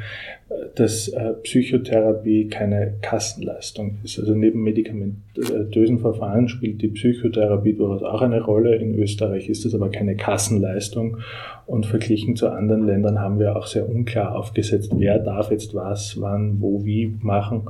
äh, 0.49 0.53
dass 0.75 1.09
äh, 1.09 1.33
Psychotherapie 1.43 2.47
keine 2.47 2.93
Kassenleistung 3.01 3.97
ist. 4.03 4.19
Also 4.19 4.35
neben 4.35 4.63
medikamentösen 4.63 5.99
Verfahren 5.99 6.47
spielt 6.47 6.81
die 6.81 6.89
Psychotherapie 6.89 7.73
durchaus 7.73 8.03
auch 8.03 8.21
eine 8.21 8.41
Rolle 8.41 8.75
in 8.75 9.00
Österreich 9.01 9.50
ist 9.50 9.65
das 9.65 9.74
aber 9.74 9.89
keine 9.89 10.15
Kassenleistung 10.15 11.17
und 11.65 11.86
verglichen 11.86 12.36
zu 12.36 12.50
anderen 12.50 12.86
Ländern 12.86 13.20
haben 13.20 13.39
wir 13.39 13.55
auch 13.55 13.65
sehr 13.65 13.88
unklar 13.88 14.36
aufgesetzt, 14.36 14.91
wer 14.96 15.20
darf 15.20 15.51
jetzt 15.51 15.74
was, 15.74 16.20
wann, 16.20 16.62
wo, 16.62 16.86
wie 16.86 17.17
machen. 17.22 17.67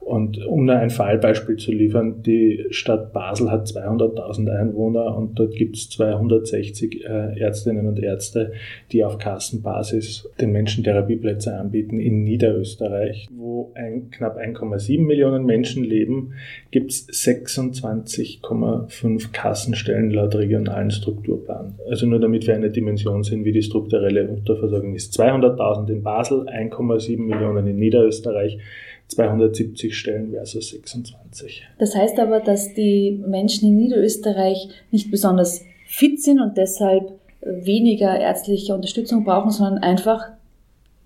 Und 0.00 0.44
um 0.46 0.64
nur 0.64 0.76
ein 0.76 0.90
Fallbeispiel 0.90 1.56
zu 1.56 1.70
liefern, 1.70 2.22
die 2.22 2.64
Stadt 2.70 3.12
Basel 3.12 3.50
hat 3.50 3.66
200.000 3.66 4.48
Einwohner 4.48 5.14
und 5.16 5.38
dort 5.38 5.54
gibt 5.54 5.76
es 5.76 5.90
260 5.90 7.04
äh, 7.04 7.38
Ärztinnen 7.38 7.86
und 7.86 7.98
Ärzte, 7.98 8.52
die 8.90 9.04
auf 9.04 9.18
Kassenbasis 9.18 10.30
den 10.40 10.52
Menschen 10.52 10.82
Therapieplätze 10.82 11.54
anbieten 11.54 12.00
in 12.00 12.24
Niederösterreich, 12.24 13.28
wo 13.30 13.70
ein, 13.74 14.08
knapp 14.10 14.38
1,7 14.38 15.04
Millionen 15.04 15.44
Menschen 15.44 15.84
leben, 15.84 16.32
gibt 16.70 16.90
es 16.90 17.06
26,5 17.08 19.32
Kassenstellen 19.32 20.10
laut 20.10 20.34
regionalen 20.34 20.90
Strukturplan. 20.90 21.74
Also 21.88 22.06
nur 22.06 22.20
damit 22.20 22.46
wir 22.46 22.54
eine 22.54 22.70
Dimension 22.70 23.24
sehen, 23.24 23.44
wie 23.44 23.52
die 23.52 23.60
strukturelle 23.62 24.26
Unterversorgung 24.28 24.94
ist. 24.94 25.20
200.000 25.20 25.90
in 25.90 26.02
Basel, 26.02 26.48
1,7 26.48 27.20
Millionen 27.20 27.66
in 27.66 27.76
Niederösterreich. 27.76 28.58
270 29.08 29.96
Stellen 29.96 30.32
versus 30.32 30.70
26. 30.70 31.66
Das 31.78 31.94
heißt 31.94 32.18
aber, 32.18 32.40
dass 32.40 32.74
die 32.74 33.22
Menschen 33.26 33.68
in 33.68 33.76
Niederösterreich 33.76 34.68
nicht 34.90 35.10
besonders 35.10 35.64
fit 35.86 36.22
sind 36.22 36.40
und 36.40 36.56
deshalb 36.56 37.12
weniger 37.40 38.18
ärztliche 38.18 38.74
Unterstützung 38.74 39.24
brauchen, 39.24 39.50
sondern 39.50 39.82
einfach, 39.82 40.28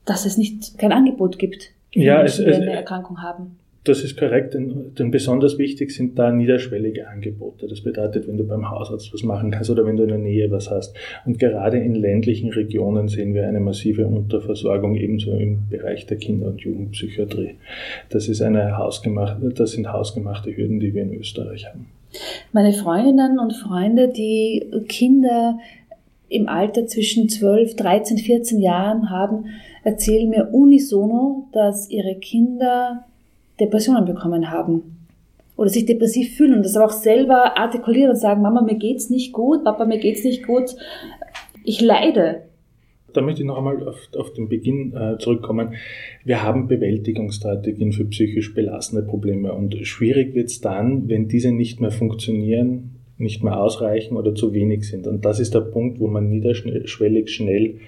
dass 0.05 0.27
es 0.27 0.37
nicht 0.37 0.79
kein 0.79 0.93
Angebot 0.93 1.39
gibt, 1.39 1.71
ja, 1.93 2.19
Menschen, 2.19 2.47
es, 2.47 2.53
es, 2.53 2.57
die 2.57 2.63
eine 2.63 2.77
Erkrankung 2.77 3.23
haben. 3.23 3.59
Das 3.85 4.05
ist 4.05 4.17
korrekt, 4.17 4.55
denn, 4.55 4.95
denn, 4.97 5.11
besonders 5.11 5.59
wichtig 5.59 5.91
sind 5.91 6.17
da 6.17 6.31
niederschwellige 6.31 7.09
Angebote. 7.09 7.67
Das 7.67 7.81
bedeutet, 7.81 8.29
wenn 8.29 8.37
du 8.37 8.47
beim 8.47 8.71
Hausarzt 8.71 9.13
was 9.13 9.25
machen 9.25 9.51
kannst 9.51 9.71
oder 9.71 9.85
wenn 9.85 9.97
du 9.97 10.05
in 10.05 10.09
der 10.09 10.19
Nähe 10.19 10.53
was 10.53 10.71
hast. 10.71 10.95
Und 11.27 11.41
gerade 11.41 11.79
in 11.79 11.97
ländlichen 11.97 12.51
Regionen 12.53 13.09
sehen 13.09 13.35
wir 13.35 13.49
eine 13.49 13.59
massive 13.59 14.07
Unterversorgung 14.07 14.95
ebenso 14.95 15.33
im 15.33 15.69
Bereich 15.69 16.07
der 16.07 16.19
Kinder- 16.19 16.47
und 16.47 16.61
Jugendpsychiatrie. 16.61 17.57
Das 18.09 18.29
ist 18.29 18.41
eine 18.41 18.79
hausgemachte, 18.79 19.49
das 19.49 19.73
sind 19.73 19.93
hausgemachte 19.93 20.57
Hürden, 20.57 20.79
die 20.79 20.95
wir 20.95 21.03
in 21.03 21.15
Österreich 21.15 21.67
haben. 21.67 21.87
Meine 22.53 22.73
Freundinnen 22.73 23.41
und 23.41 23.53
Freunde, 23.55 24.09
die 24.09 24.65
Kinder 24.87 25.59
im 26.29 26.49
Alter 26.49 26.87
zwischen 26.87 27.29
12, 27.29 27.75
13, 27.75 28.19
14 28.19 28.61
Jahren 28.61 29.11
haben, 29.11 29.47
erzählen 29.83 30.29
mir 30.29 30.51
unisono, 30.53 31.49
dass 31.53 31.91
ihre 31.91 32.15
Kinder 32.15 33.07
Depressionen 33.63 34.05
bekommen 34.05 34.51
haben 34.51 35.07
oder 35.57 35.71
sich 35.71 35.87
depressiv 35.87 36.37
fühlen 36.37 36.55
und 36.55 36.65
das 36.65 36.77
aber 36.77 36.87
auch 36.87 36.93
selber 36.93 37.59
artikulieren 37.59 38.11
und 38.11 38.17
sagen, 38.17 38.43
Mama, 38.43 38.63
mir 38.63 38.77
geht's 38.77 39.11
nicht 39.11 39.33
gut, 39.33 39.65
Papa, 39.65 39.85
mir 39.85 39.99
geht's 39.99 40.25
nicht 40.25 40.47
gut, 40.47 40.75
ich 41.65 41.81
leide. 41.81 42.43
Da 43.13 43.21
möchte 43.21 43.43
ich 43.43 43.47
noch 43.47 43.59
einmal 43.59 43.87
auf, 43.87 44.09
auf 44.17 44.33
den 44.33 44.49
Beginn 44.49 44.95
äh, 44.97 45.19
zurückkommen. 45.19 45.75
Wir 46.25 46.43
haben 46.43 46.67
Bewältigungsstrategien 46.67 47.93
für 47.93 48.07
psychisch 48.07 48.55
belastende 48.55 49.07
Probleme 49.07 49.53
und 49.53 49.87
schwierig 49.87 50.35
wird's 50.35 50.61
dann, 50.61 51.09
wenn 51.09 51.29
diese 51.29 51.53
nicht 51.53 51.81
mehr 51.81 51.91
funktionieren, 51.91 52.97
nicht 53.19 53.45
mehr 53.45 53.61
ausreichen 53.61 54.17
oder 54.17 54.35
zu 54.35 54.55
wenig 54.55 54.89
sind. 54.89 55.07
Und 55.07 55.25
das 55.25 55.41
ist 55.41 55.55
der 55.55 55.61
Punkt, 55.61 56.01
wo 56.01 56.09
man 56.09 56.29
niederschwellig 56.29 57.31
schnell 57.31 57.79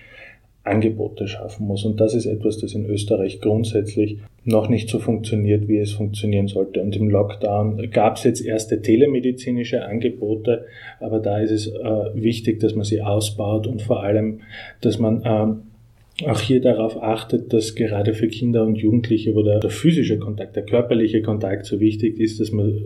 Angebote 0.64 1.28
schaffen 1.28 1.66
muss. 1.66 1.84
Und 1.84 2.00
das 2.00 2.14
ist 2.14 2.26
etwas, 2.26 2.58
das 2.58 2.74
in 2.74 2.86
Österreich 2.86 3.40
grundsätzlich 3.40 4.18
noch 4.44 4.68
nicht 4.68 4.88
so 4.88 4.98
funktioniert, 4.98 5.68
wie 5.68 5.78
es 5.78 5.92
funktionieren 5.92 6.48
sollte. 6.48 6.80
Und 6.80 6.96
im 6.96 7.10
Lockdown 7.10 7.90
gab 7.90 8.16
es 8.16 8.24
jetzt 8.24 8.44
erste 8.44 8.80
telemedizinische 8.80 9.84
Angebote, 9.84 10.64
aber 11.00 11.20
da 11.20 11.38
ist 11.38 11.50
es 11.50 11.66
äh, 11.68 12.14
wichtig, 12.14 12.60
dass 12.60 12.74
man 12.74 12.84
sie 12.84 13.02
ausbaut 13.02 13.66
und 13.66 13.82
vor 13.82 14.02
allem, 14.02 14.40
dass 14.80 14.98
man 14.98 15.22
äh, 15.22 16.26
auch 16.26 16.40
hier 16.40 16.60
darauf 16.60 17.02
achtet, 17.02 17.52
dass 17.52 17.74
gerade 17.74 18.14
für 18.14 18.28
Kinder 18.28 18.64
und 18.64 18.76
Jugendliche, 18.76 19.34
wo 19.34 19.42
der, 19.42 19.60
der 19.60 19.70
physische 19.70 20.18
Kontakt, 20.18 20.56
der 20.56 20.64
körperliche 20.64 21.22
Kontakt 21.22 21.66
so 21.66 21.80
wichtig 21.80 22.18
ist, 22.18 22.40
dass 22.40 22.52
man 22.52 22.82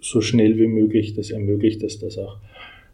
so 0.00 0.20
schnell 0.20 0.58
wie 0.58 0.66
möglich 0.66 1.14
das 1.14 1.30
ermöglicht, 1.30 1.82
dass 1.82 1.98
das 1.98 2.18
auch 2.18 2.38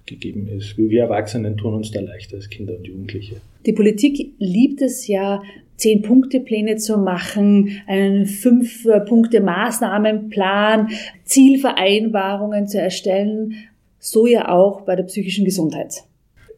gegeben 0.07 0.47
ist. 0.49 0.76
Wir 0.76 1.02
Erwachsenen 1.02 1.57
tun 1.57 1.75
uns 1.75 1.90
da 1.90 2.00
leichter 2.00 2.37
als 2.37 2.49
Kinder 2.49 2.76
und 2.76 2.87
Jugendliche. 2.87 3.40
Die 3.66 3.73
Politik 3.73 4.35
liebt 4.38 4.80
es 4.83 5.07
ja, 5.07 5.42
Zehn-Punkte-Pläne 5.76 6.76
zu 6.76 6.99
machen, 6.99 7.80
einen 7.87 8.26
Fünf-Punkte-Maßnahmenplan, 8.26 10.88
Zielvereinbarungen 11.25 12.66
zu 12.66 12.78
erstellen, 12.78 13.54
so 13.99 14.26
ja 14.26 14.50
auch 14.50 14.83
bei 14.83 14.95
der 14.97 15.04
psychischen 15.04 15.47
Gesundheit. 15.47 16.04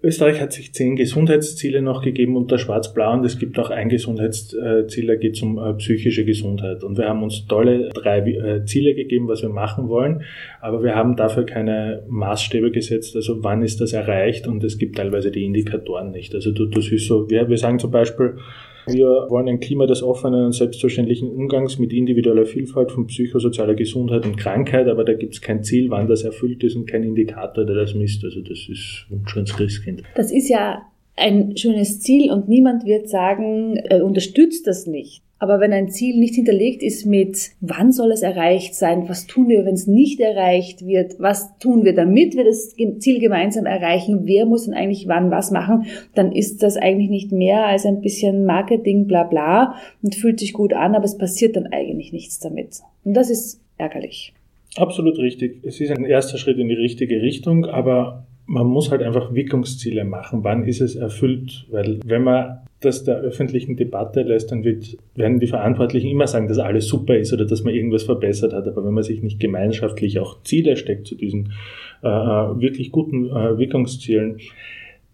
Österreich 0.05 0.41
hat 0.41 0.53
sich 0.53 0.75
zehn 0.75 0.97
Gesundheitsziele 0.97 1.81
noch 1.81 2.03
gegeben 2.03 2.37
unter 2.37 2.59
Schwarz-Blau 2.59 3.13
und 3.13 3.25
es 3.25 3.39
gibt 3.39 3.59
auch 3.59 3.71
ein 3.71 3.89
Gesundheitsziel, 3.89 5.07
da 5.07 5.15
geht 5.15 5.37
es 5.37 5.43
um 5.43 5.59
äh, 5.59 5.75
psychische 5.75 6.25
Gesundheit. 6.25 6.83
Und 6.83 6.99
wir 6.99 7.09
haben 7.09 7.23
uns 7.23 7.47
tolle 7.47 7.89
drei 7.91 8.19
äh, 8.19 8.65
Ziele 8.65 8.95
gegeben, 8.95 9.29
was 9.29 9.43
wir 9.43 9.49
machen 9.49 9.89
wollen, 9.89 10.23
aber 10.61 10.83
wir 10.83 10.97
haben 10.97 11.15
dafür 11.15 11.47
keine 11.47 12.03
Maßstäbe 12.09 12.73
gesetzt, 12.73 13.15
also 13.15 13.45
wann 13.45 13.63
ist 13.63 13.81
das 13.81 13.93
erreicht 13.93 14.49
und 14.49 14.65
es 14.65 14.77
gibt 14.79 14.97
teilweise 14.97 15.31
die 15.31 15.45
Indikatoren 15.45 16.11
nicht. 16.11 16.35
Also 16.35 16.51
das 16.53 16.91
ist 16.91 17.07
so, 17.07 17.31
wir 17.31 17.59
sagen 17.59 17.79
zum 17.79 17.93
Beispiel, 17.93 18.39
wir 18.87 19.27
wollen 19.29 19.49
ein 19.49 19.61
Klima 19.61 19.87
des 19.87 20.03
offenen 20.03 20.47
und 20.47 20.53
selbstverständlichen 20.53 21.31
Umgangs 21.31 21.79
mit 21.79 21.93
individueller 21.93 22.47
Vielfalt 22.47 22.93
von 22.93 23.07
psychosozialer 23.07 23.75
Gesundheit 23.75 24.27
und 24.27 24.37
Krankheit, 24.37 24.89
aber 24.89 25.05
da 25.05 25.15
gibt 25.15 25.35
es 25.35 25.41
kein 25.41 25.63
Ziel, 25.63 25.91
wann 25.91 26.09
das 26.09 26.23
erfüllt 26.23 26.63
ist 26.65 26.77
und 26.77 26.87
kein 26.87 27.03
Indikator, 27.03 27.65
der 27.65 27.77
das 27.77 27.95
misst. 27.95 28.25
Also 28.25 28.41
das 28.41 28.69
ist 28.69 29.07
Wunsch 29.11 29.37
ans 29.37 29.55
Christkind. 29.55 30.03
Das 30.15 30.33
ist 30.33 30.49
ja 30.49 30.83
ein 31.17 31.57
schönes 31.57 32.01
Ziel 32.01 32.31
und 32.33 32.49
niemand 32.49 32.85
wird 32.85 33.09
sagen, 33.09 33.77
er 33.77 34.05
unterstützt 34.05 34.67
das 34.67 34.87
nicht. 34.87 35.23
Aber 35.43 35.59
wenn 35.59 35.73
ein 35.73 35.89
Ziel 35.89 36.21
nicht 36.21 36.37
hinterlegt 36.37 36.85
ist 36.85 37.05
mit, 37.05 37.51
wann 37.61 37.91
soll 37.91 38.13
es 38.13 38.23
erreicht 38.23 38.77
sein, 38.77 39.09
was 39.09 39.27
tun 39.27 39.49
wir, 39.49 39.65
wenn 39.65 39.75
es 39.75 39.89
nicht 39.89 40.21
erreicht 40.21 40.87
wird, 40.87 41.19
was 41.19 41.59
tun 41.59 41.85
wir, 41.85 41.97
damit 41.97 42.37
wir 42.37 42.45
das 42.45 42.77
Ziel 43.01 43.19
gemeinsam 43.19 43.67
erreichen, 43.67 44.21
wer 44.23 44.47
muss 44.47 44.67
denn 44.67 44.75
eigentlich 44.75 45.09
wann 45.09 45.33
was 45.33 45.51
machen, 45.51 45.87
dann 46.15 46.31
ist 46.31 46.63
das 46.63 46.77
eigentlich 46.77 47.11
nicht 47.11 47.33
mehr 47.33 47.67
als 47.67 47.85
ein 47.87 48.03
bisschen 48.03 48.45
Marketing, 48.45 49.09
bla 49.09 49.25
bla 49.25 49.75
und 50.01 50.15
fühlt 50.15 50.39
sich 50.39 50.53
gut 50.53 50.75
an, 50.75 50.95
aber 50.95 51.07
es 51.07 51.19
passiert 51.19 51.57
dann 51.57 51.67
eigentlich 51.67 52.13
nichts 52.13 52.39
damit. 52.39 52.77
Und 53.03 53.15
das 53.15 53.29
ist 53.29 53.61
ärgerlich. 53.79 54.35
Absolut 54.77 55.19
richtig. 55.19 55.65
Es 55.65 55.81
ist 55.81 55.91
ein 55.91 56.05
erster 56.05 56.39
Schritt 56.39 56.59
in 56.59 56.69
die 56.69 56.77
richtige 56.77 57.21
Richtung, 57.21 57.65
aber 57.65 58.29
man 58.53 58.67
muss 58.67 58.91
halt 58.91 59.03
einfach 59.03 59.33
Wirkungsziele 59.33 60.05
machen. 60.05 60.45
Wann 60.45 60.65
ist 60.65 60.83
es 60.83 60.95
erfüllt? 60.95 61.65
Weil 61.71 62.01
wenn 62.05 62.23
man 62.23 62.59
das 62.81 63.03
der 63.03 63.17
öffentlichen 63.17 63.77
Debatte 63.77 64.21
lässt, 64.21 64.53
dann 64.53 64.63
wird, 64.63 64.99
werden 65.15 65.41
die 65.41 65.47
Verantwortlichen 65.47 66.11
immer 66.11 66.27
sagen, 66.27 66.49
dass 66.49 66.59
alles 66.59 66.87
super 66.87 67.17
ist 67.17 67.33
oder 67.33 67.47
dass 67.47 67.65
man 67.65 67.73
irgendwas 67.73 68.03
verbessert 68.03 68.53
hat. 68.53 68.69
Aber 68.69 68.85
wenn 68.85 68.93
man 68.93 69.05
sich 69.05 69.23
nicht 69.23 69.41
gemeinschaftlich 69.41 70.19
auch 70.19 70.43
Ziele 70.43 70.77
steckt 70.77 71.07
zu 71.07 71.15
diesen 71.15 71.55
äh, 72.03 72.09
äh 72.09 72.61
wirklich 72.61 72.93
guten 72.93 73.31
äh, 73.31 73.57
Wirkungszielen, 73.57 74.37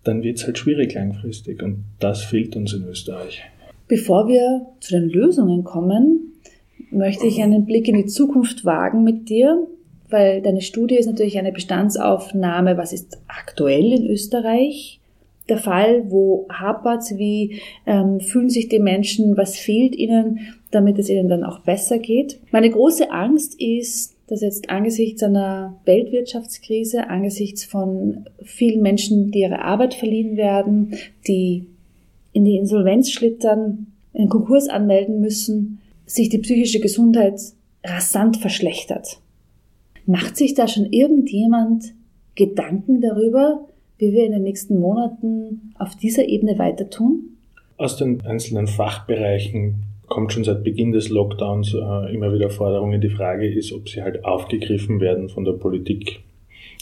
dann 0.02 0.24
wird 0.24 0.38
es 0.38 0.44
halt 0.44 0.58
schwierig 0.58 0.94
langfristig. 0.94 1.62
Und 1.62 1.84
das 2.00 2.24
fehlt 2.24 2.56
uns 2.56 2.72
in 2.72 2.88
Österreich. 2.88 3.44
Bevor 3.86 4.26
wir 4.26 4.66
zu 4.80 4.94
den 4.94 5.10
Lösungen 5.10 5.62
kommen, 5.62 6.32
möchte 6.90 7.28
ich 7.28 7.40
einen 7.40 7.66
Blick 7.66 7.86
in 7.86 7.94
die 7.94 8.06
Zukunft 8.06 8.64
wagen 8.64 9.04
mit 9.04 9.28
dir, 9.28 9.64
weil 10.10 10.42
deine 10.42 10.60
Studie 10.60 10.96
ist 10.96 11.06
natürlich 11.06 11.38
eine 11.38 11.52
Bestandsaufnahme, 11.52 12.76
was 12.76 12.92
ist 12.92 13.18
aktuell 13.28 13.92
in 13.92 14.06
Österreich, 14.06 15.00
der 15.48 15.58
Fall, 15.58 16.04
wo 16.10 16.46
hapert 16.50 17.04
wie 17.16 17.60
ähm, 17.86 18.20
fühlen 18.20 18.50
sich 18.50 18.68
die 18.68 18.80
Menschen, 18.80 19.36
was 19.36 19.56
fehlt 19.56 19.96
ihnen, 19.96 20.40
damit 20.70 20.98
es 20.98 21.08
ihnen 21.08 21.28
dann 21.28 21.44
auch 21.44 21.60
besser 21.60 21.98
geht. 21.98 22.38
Meine 22.52 22.70
große 22.70 23.10
Angst 23.10 23.58
ist, 23.60 24.14
dass 24.26 24.42
jetzt 24.42 24.68
angesichts 24.68 25.22
einer 25.22 25.80
Weltwirtschaftskrise, 25.86 27.08
angesichts 27.08 27.64
von 27.64 28.26
vielen 28.42 28.82
Menschen, 28.82 29.30
die 29.30 29.40
ihre 29.40 29.62
Arbeit 29.62 29.94
verliehen 29.94 30.36
werden, 30.36 30.94
die 31.26 31.64
in 32.32 32.44
die 32.44 32.56
Insolvenz 32.56 33.10
schlittern, 33.10 33.86
einen 34.12 34.28
Konkurs 34.28 34.68
anmelden 34.68 35.20
müssen, 35.20 35.80
sich 36.04 36.28
die 36.28 36.38
psychische 36.38 36.80
Gesundheit 36.80 37.40
rasant 37.84 38.36
verschlechtert. 38.36 39.18
Macht 40.08 40.38
sich 40.38 40.54
da 40.54 40.66
schon 40.66 40.86
irgendjemand 40.90 41.92
Gedanken 42.34 43.02
darüber, 43.02 43.68
wie 43.98 44.12
wir 44.12 44.24
in 44.24 44.32
den 44.32 44.42
nächsten 44.42 44.78
Monaten 44.80 45.74
auf 45.78 45.96
dieser 45.96 46.26
Ebene 46.26 46.58
weiter 46.58 46.88
tun? 46.88 47.36
Aus 47.76 47.98
den 47.98 48.22
einzelnen 48.22 48.68
Fachbereichen 48.68 49.82
kommt 50.06 50.32
schon 50.32 50.44
seit 50.44 50.64
Beginn 50.64 50.92
des 50.92 51.10
Lockdowns 51.10 51.74
äh, 51.74 52.14
immer 52.14 52.32
wieder 52.32 52.48
Forderungen. 52.48 53.02
Die 53.02 53.10
Frage 53.10 53.52
ist, 53.52 53.70
ob 53.74 53.90
sie 53.90 54.02
halt 54.02 54.24
aufgegriffen 54.24 54.98
werden 54.98 55.28
von 55.28 55.44
der 55.44 55.52
Politik. 55.52 56.20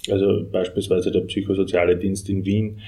Also 0.09 0.45
beispielsweise 0.49 1.11
der 1.11 1.23
psychosoziale 1.23 1.97
Dienst 1.97 2.29
in 2.29 2.45
Wien 2.45 2.79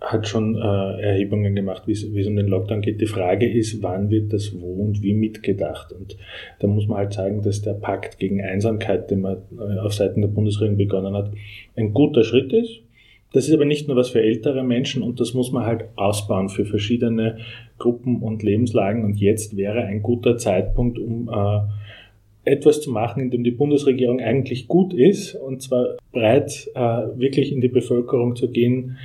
hat 0.00 0.28
schon 0.28 0.54
äh, 0.56 1.00
Erhebungen 1.00 1.56
gemacht, 1.56 1.82
wie 1.86 1.92
es 1.92 2.04
um 2.04 2.36
den 2.36 2.46
Lockdown 2.46 2.82
geht. 2.82 3.00
Die 3.00 3.06
Frage 3.06 3.50
ist, 3.50 3.82
wann 3.82 4.10
wird 4.10 4.32
das 4.32 4.52
wo 4.58 4.84
und 4.84 5.02
wie 5.02 5.12
mitgedacht? 5.12 5.92
Und 5.92 6.16
da 6.60 6.68
muss 6.68 6.86
man 6.86 6.98
halt 6.98 7.12
zeigen, 7.12 7.42
dass 7.42 7.62
der 7.62 7.74
Pakt 7.74 8.18
gegen 8.18 8.40
Einsamkeit, 8.40 9.10
den 9.10 9.22
man 9.22 9.38
äh, 9.58 9.78
auf 9.80 9.92
Seiten 9.92 10.20
der 10.20 10.28
Bundesregierung 10.28 10.76
begonnen 10.76 11.14
hat, 11.14 11.32
ein 11.76 11.92
guter 11.92 12.22
Schritt 12.22 12.52
ist. 12.52 12.80
Das 13.32 13.46
ist 13.46 13.54
aber 13.54 13.64
nicht 13.64 13.88
nur 13.88 13.96
was 13.96 14.08
für 14.08 14.22
ältere 14.22 14.62
Menschen 14.62 15.02
und 15.02 15.20
das 15.20 15.34
muss 15.34 15.52
man 15.52 15.66
halt 15.66 15.84
ausbauen 15.96 16.48
für 16.48 16.64
verschiedene 16.64 17.38
Gruppen 17.76 18.22
und 18.22 18.42
Lebenslagen. 18.42 19.04
Und 19.04 19.20
jetzt 19.20 19.56
wäre 19.56 19.82
ein 19.82 20.02
guter 20.02 20.38
Zeitpunkt, 20.38 20.98
um 20.98 21.28
äh, 21.28 22.50
etwas 22.50 22.80
zu 22.80 22.90
machen, 22.90 23.22
in 23.24 23.30
dem 23.30 23.44
die 23.44 23.50
Bundesregierung 23.50 24.20
eigentlich 24.20 24.68
gut 24.68 24.94
ist, 24.94 25.34
und 25.34 25.60
zwar 25.60 25.96
breit 26.12 26.70
äh, 26.74 26.80
wirklich 27.16 27.52
in 27.52 27.60
die 27.60 27.68
Bevölkerung 27.68 28.36
zu 28.36 28.50
gehen 28.50 28.96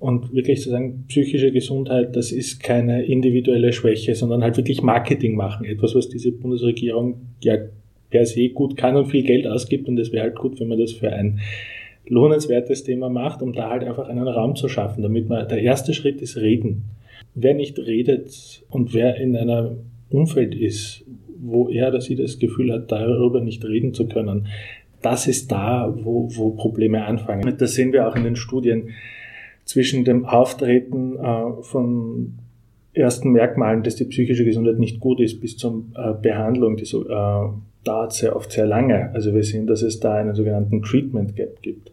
und 0.00 0.32
wirklich 0.32 0.62
zu 0.62 0.70
sagen, 0.70 1.04
psychische 1.08 1.52
Gesundheit, 1.52 2.16
das 2.16 2.32
ist 2.32 2.62
keine 2.62 3.04
individuelle 3.04 3.72
Schwäche, 3.72 4.14
sondern 4.14 4.42
halt 4.42 4.56
wirklich 4.56 4.82
Marketing 4.82 5.36
machen. 5.36 5.66
Etwas, 5.66 5.94
was 5.94 6.08
diese 6.08 6.32
Bundesregierung 6.32 7.20
ja 7.42 7.58
per 8.08 8.24
se 8.24 8.48
gut 8.48 8.78
kann 8.78 8.96
und 8.96 9.06
viel 9.06 9.22
Geld 9.22 9.46
ausgibt. 9.46 9.88
Und 9.88 9.98
es 9.98 10.10
wäre 10.10 10.24
halt 10.24 10.36
gut, 10.36 10.58
wenn 10.58 10.68
man 10.68 10.78
das 10.78 10.92
für 10.92 11.12
ein 11.12 11.40
lohnenswertes 12.06 12.82
Thema 12.82 13.10
macht, 13.10 13.42
um 13.42 13.52
da 13.52 13.68
halt 13.68 13.84
einfach 13.84 14.08
einen 14.08 14.26
Raum 14.26 14.56
zu 14.56 14.68
schaffen, 14.68 15.02
damit 15.02 15.28
man, 15.28 15.46
der 15.46 15.60
erste 15.60 15.92
Schritt 15.92 16.22
ist 16.22 16.38
Reden. 16.38 16.84
Wer 17.34 17.54
nicht 17.54 17.78
redet 17.78 18.64
und 18.70 18.94
wer 18.94 19.16
in 19.16 19.36
einem 19.36 19.80
Umfeld 20.08 20.54
ist, 20.54 21.04
wo 21.38 21.68
er 21.68 21.88
oder 21.88 22.00
sie 22.00 22.16
das 22.16 22.38
Gefühl 22.38 22.72
hat, 22.72 22.90
darüber 22.90 23.40
nicht 23.42 23.64
reden 23.64 23.92
zu 23.92 24.08
können, 24.08 24.48
das 25.02 25.26
ist 25.26 25.52
da, 25.52 25.94
wo, 26.02 26.28
wo 26.34 26.50
Probleme 26.50 27.04
anfangen. 27.04 27.54
Das 27.58 27.74
sehen 27.74 27.92
wir 27.92 28.08
auch 28.08 28.16
in 28.16 28.24
den 28.24 28.36
Studien 28.36 28.88
zwischen 29.70 30.04
dem 30.04 30.24
Auftreten 30.24 31.16
äh, 31.16 31.62
von 31.62 32.34
ersten 32.92 33.30
Merkmalen, 33.30 33.84
dass 33.84 33.94
die 33.94 34.04
psychische 34.04 34.44
Gesundheit 34.44 34.80
nicht 34.80 34.98
gut 34.98 35.20
ist, 35.20 35.40
bis 35.40 35.56
zur 35.56 35.84
äh, 35.94 36.12
Behandlung, 36.20 36.76
die 36.76 36.84
so, 36.84 37.08
äh, 37.08 37.48
dauert 37.84 38.12
sehr 38.12 38.34
oft 38.34 38.50
sehr 38.50 38.66
lange. 38.66 39.10
Also 39.14 39.32
wir 39.32 39.44
sehen, 39.44 39.68
dass 39.68 39.82
es 39.82 40.00
da 40.00 40.14
einen 40.14 40.34
sogenannten 40.34 40.82
Treatment 40.82 41.36
Gap 41.36 41.62
gibt, 41.62 41.92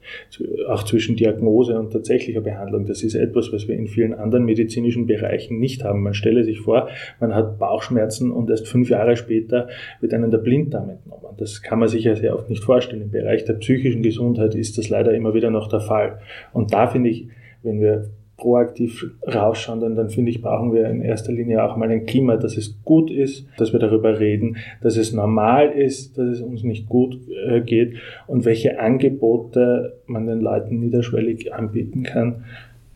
auch 0.67 0.83
zwischen 0.83 1.15
Diagnose 1.15 1.79
und 1.79 1.93
tatsächlicher 1.93 2.41
Behandlung. 2.41 2.87
Das 2.87 3.03
ist 3.03 3.13
etwas, 3.13 3.53
was 3.53 3.67
wir 3.67 3.75
in 3.75 3.85
vielen 3.85 4.15
anderen 4.15 4.45
medizinischen 4.45 5.05
Bereichen 5.05 5.59
nicht 5.59 5.83
haben. 5.83 6.01
Man 6.01 6.15
stelle 6.15 6.43
sich 6.43 6.59
vor, 6.59 6.89
man 7.19 7.35
hat 7.35 7.59
Bauchschmerzen 7.59 8.31
und 8.31 8.49
erst 8.49 8.67
fünf 8.67 8.89
Jahre 8.89 9.15
später 9.15 9.69
wird 10.01 10.15
einem 10.15 10.31
der 10.31 10.39
Blinddarm 10.39 10.89
entnommen. 10.89 11.37
Das 11.37 11.61
kann 11.61 11.77
man 11.77 11.87
sich 11.87 12.05
ja 12.05 12.15
sehr 12.15 12.35
oft 12.35 12.49
nicht 12.49 12.63
vorstellen. 12.63 13.03
Im 13.03 13.11
Bereich 13.11 13.45
der 13.45 13.53
psychischen 13.53 14.01
Gesundheit 14.01 14.55
ist 14.55 14.79
das 14.79 14.89
leider 14.89 15.13
immer 15.13 15.35
wieder 15.35 15.51
noch 15.51 15.69
der 15.69 15.81
Fall. 15.81 16.19
Und 16.51 16.73
da 16.73 16.87
finde 16.87 17.11
ich, 17.11 17.27
wenn 17.67 17.81
wir 17.81 18.09
proaktiv 18.37 19.05
rausschauen, 19.23 19.79
dann, 19.79 19.95
dann 19.95 20.09
finde 20.09 20.29
ich, 20.29 20.41
brauchen 20.41 20.71
wir 20.71 20.87
in 20.87 21.01
erster 21.01 21.33
Linie 21.33 21.63
auch 21.63 21.75
mal 21.75 21.89
ein 21.89 22.05
Klima, 22.05 22.37
dass 22.37 22.55
es 22.55 22.77
gut 22.83 23.09
ist, 23.09 23.47
dass 23.57 23.73
wir 23.73 23.79
darüber 23.79 24.19
reden, 24.19 24.57
dass 24.81 24.95
es 24.95 25.11
normal 25.11 25.71
ist, 25.71 26.17
dass 26.17 26.27
es 26.27 26.41
uns 26.41 26.63
nicht 26.63 26.87
gut 26.87 27.17
äh, 27.47 27.61
geht 27.61 27.95
und 28.27 28.45
welche 28.45 28.79
Angebote 28.79 29.97
man 30.05 30.27
den 30.27 30.39
Leuten 30.39 30.79
niederschwellig 30.79 31.51
anbieten 31.53 32.03
kann, 32.03 32.45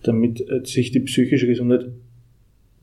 damit 0.04 0.48
äh, 0.48 0.64
sich 0.64 0.92
die 0.92 1.00
psychische 1.02 1.48
Gesundheit 1.48 1.88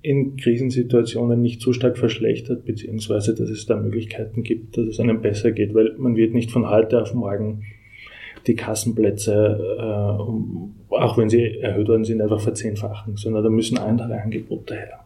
in 0.02 0.37
Krisensituationen 0.37 1.40
nicht 1.40 1.61
so 1.61 1.73
stark 1.73 1.97
verschlechtert, 1.97 2.64
beziehungsweise 2.64 3.35
dass 3.35 3.50
es 3.50 3.66
da 3.66 3.76
Möglichkeiten 3.76 4.42
gibt, 4.42 4.76
dass 4.76 4.87
es 4.87 5.00
einem 5.00 5.21
besser 5.21 5.52
geht, 5.52 5.75
weil 5.75 5.95
man 5.99 6.16
wird 6.16 6.35
nicht 6.35 6.50
von 6.50 6.68
heute 6.68 7.00
auf 7.00 7.14
morgen 7.14 7.62
die 8.49 8.57
Kassenplätze, 8.57 9.33
äh, 9.78 10.95
auch 10.95 11.19
wenn 11.19 11.28
sie 11.28 11.61
erhöht 11.61 11.88
worden 11.88 12.05
sind, 12.05 12.21
einfach 12.21 12.40
verzehnfachen, 12.40 13.17
sondern 13.17 13.45
da 13.45 13.50
müssen 13.50 13.78
andere 13.78 14.21
Angebote 14.21 14.75
her. 14.75 15.00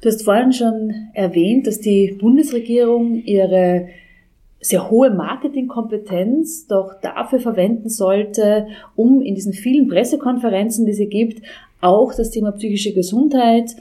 Du 0.00 0.08
hast 0.08 0.22
vorhin 0.22 0.52
schon 0.52 0.92
erwähnt, 1.14 1.66
dass 1.66 1.80
die 1.80 2.16
Bundesregierung 2.18 3.22
ihre 3.24 3.88
sehr 4.60 4.88
hohe 4.90 5.10
Marketingkompetenz 5.10 6.66
doch 6.68 6.94
dafür 7.02 7.40
verwenden 7.40 7.90
sollte, 7.90 8.68
um 8.96 9.20
in 9.20 9.34
diesen 9.34 9.52
vielen 9.52 9.88
Pressekonferenzen, 9.88 10.86
die 10.86 10.94
sie 10.94 11.08
gibt, 11.08 11.42
auch 11.80 12.14
das 12.14 12.30
Thema 12.30 12.52
psychische 12.52 12.94
Gesundheit 12.94 13.76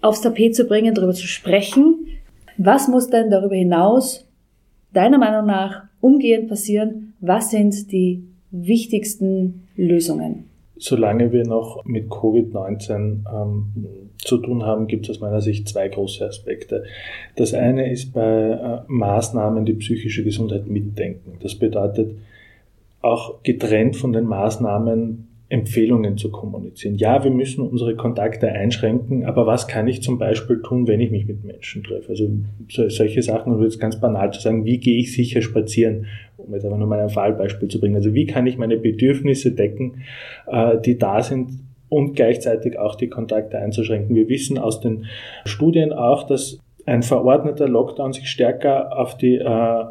aufs 0.00 0.22
Tapet 0.22 0.56
zu 0.56 0.64
bringen, 0.64 0.94
darüber 0.94 1.12
zu 1.12 1.28
sprechen. 1.28 2.08
Was 2.56 2.88
muss 2.88 3.08
denn 3.08 3.30
darüber 3.30 3.54
hinaus 3.54 4.26
deiner 4.92 5.18
Meinung 5.18 5.46
nach 5.46 5.84
umgehend 6.00 6.48
passieren? 6.48 7.13
Was 7.26 7.50
sind 7.50 7.90
die 7.90 8.22
wichtigsten 8.50 9.66
Lösungen? 9.76 10.44
Solange 10.76 11.32
wir 11.32 11.46
noch 11.46 11.82
mit 11.86 12.08
Covid-19 12.08 13.24
ähm, 13.32 13.86
zu 14.18 14.36
tun 14.36 14.64
haben, 14.64 14.88
gibt 14.88 15.06
es 15.06 15.16
aus 15.16 15.20
meiner 15.20 15.40
Sicht 15.40 15.66
zwei 15.66 15.88
große 15.88 16.22
Aspekte. 16.26 16.84
Das 17.36 17.54
eine 17.54 17.90
ist 17.90 18.12
bei 18.12 18.20
äh, 18.20 18.80
Maßnahmen 18.88 19.64
die 19.64 19.72
psychische 19.72 20.22
Gesundheit 20.22 20.66
mitdenken. 20.66 21.38
Das 21.40 21.54
bedeutet 21.54 22.14
auch 23.00 23.42
getrennt 23.42 23.96
von 23.96 24.12
den 24.12 24.24
Maßnahmen 24.24 25.28
Empfehlungen 25.48 26.18
zu 26.18 26.30
kommunizieren. 26.30 26.96
Ja, 26.96 27.22
wir 27.22 27.30
müssen 27.30 27.66
unsere 27.66 27.96
Kontakte 27.96 28.48
einschränken, 28.48 29.24
aber 29.24 29.46
was 29.46 29.68
kann 29.68 29.86
ich 29.86 30.02
zum 30.02 30.18
Beispiel 30.18 30.60
tun, 30.60 30.88
wenn 30.88 31.00
ich 31.00 31.10
mich 31.10 31.26
mit 31.26 31.44
Menschen 31.44 31.84
treffe? 31.84 32.08
Also 32.08 32.28
solche 32.68 33.22
Sachen, 33.22 33.52
um 33.52 33.62
jetzt 33.62 33.78
ganz 33.78 34.00
banal 34.00 34.32
zu 34.32 34.40
sagen, 34.40 34.64
wie 34.64 34.78
gehe 34.78 34.98
ich 34.98 35.14
sicher 35.14 35.42
spazieren, 35.42 36.06
um 36.46 36.54
jetzt 36.54 36.64
aber 36.64 36.78
nur 36.78 36.86
mal 36.86 37.00
ein 37.00 37.08
Fallbeispiel 37.08 37.68
zu 37.68 37.80
bringen. 37.80 37.96
Also 37.96 38.14
wie 38.14 38.26
kann 38.26 38.46
ich 38.46 38.56
meine 38.56 38.76
Bedürfnisse 38.76 39.52
decken, 39.52 40.02
äh, 40.46 40.78
die 40.80 40.98
da 40.98 41.22
sind, 41.22 41.64
und 41.94 42.14
gleichzeitig 42.14 42.78
auch 42.78 42.96
die 42.96 43.08
Kontakte 43.08 43.58
einzuschränken. 43.58 44.16
Wir 44.16 44.28
wissen 44.28 44.58
aus 44.58 44.80
den 44.80 45.04
Studien 45.44 45.92
auch, 45.92 46.24
dass 46.24 46.58
ein 46.86 47.02
verordneter 47.02 47.68
Lockdown 47.68 48.12
sich 48.12 48.28
stärker 48.28 48.98
auf 48.98 49.16
die 49.16 49.36
äh, 49.36 49.84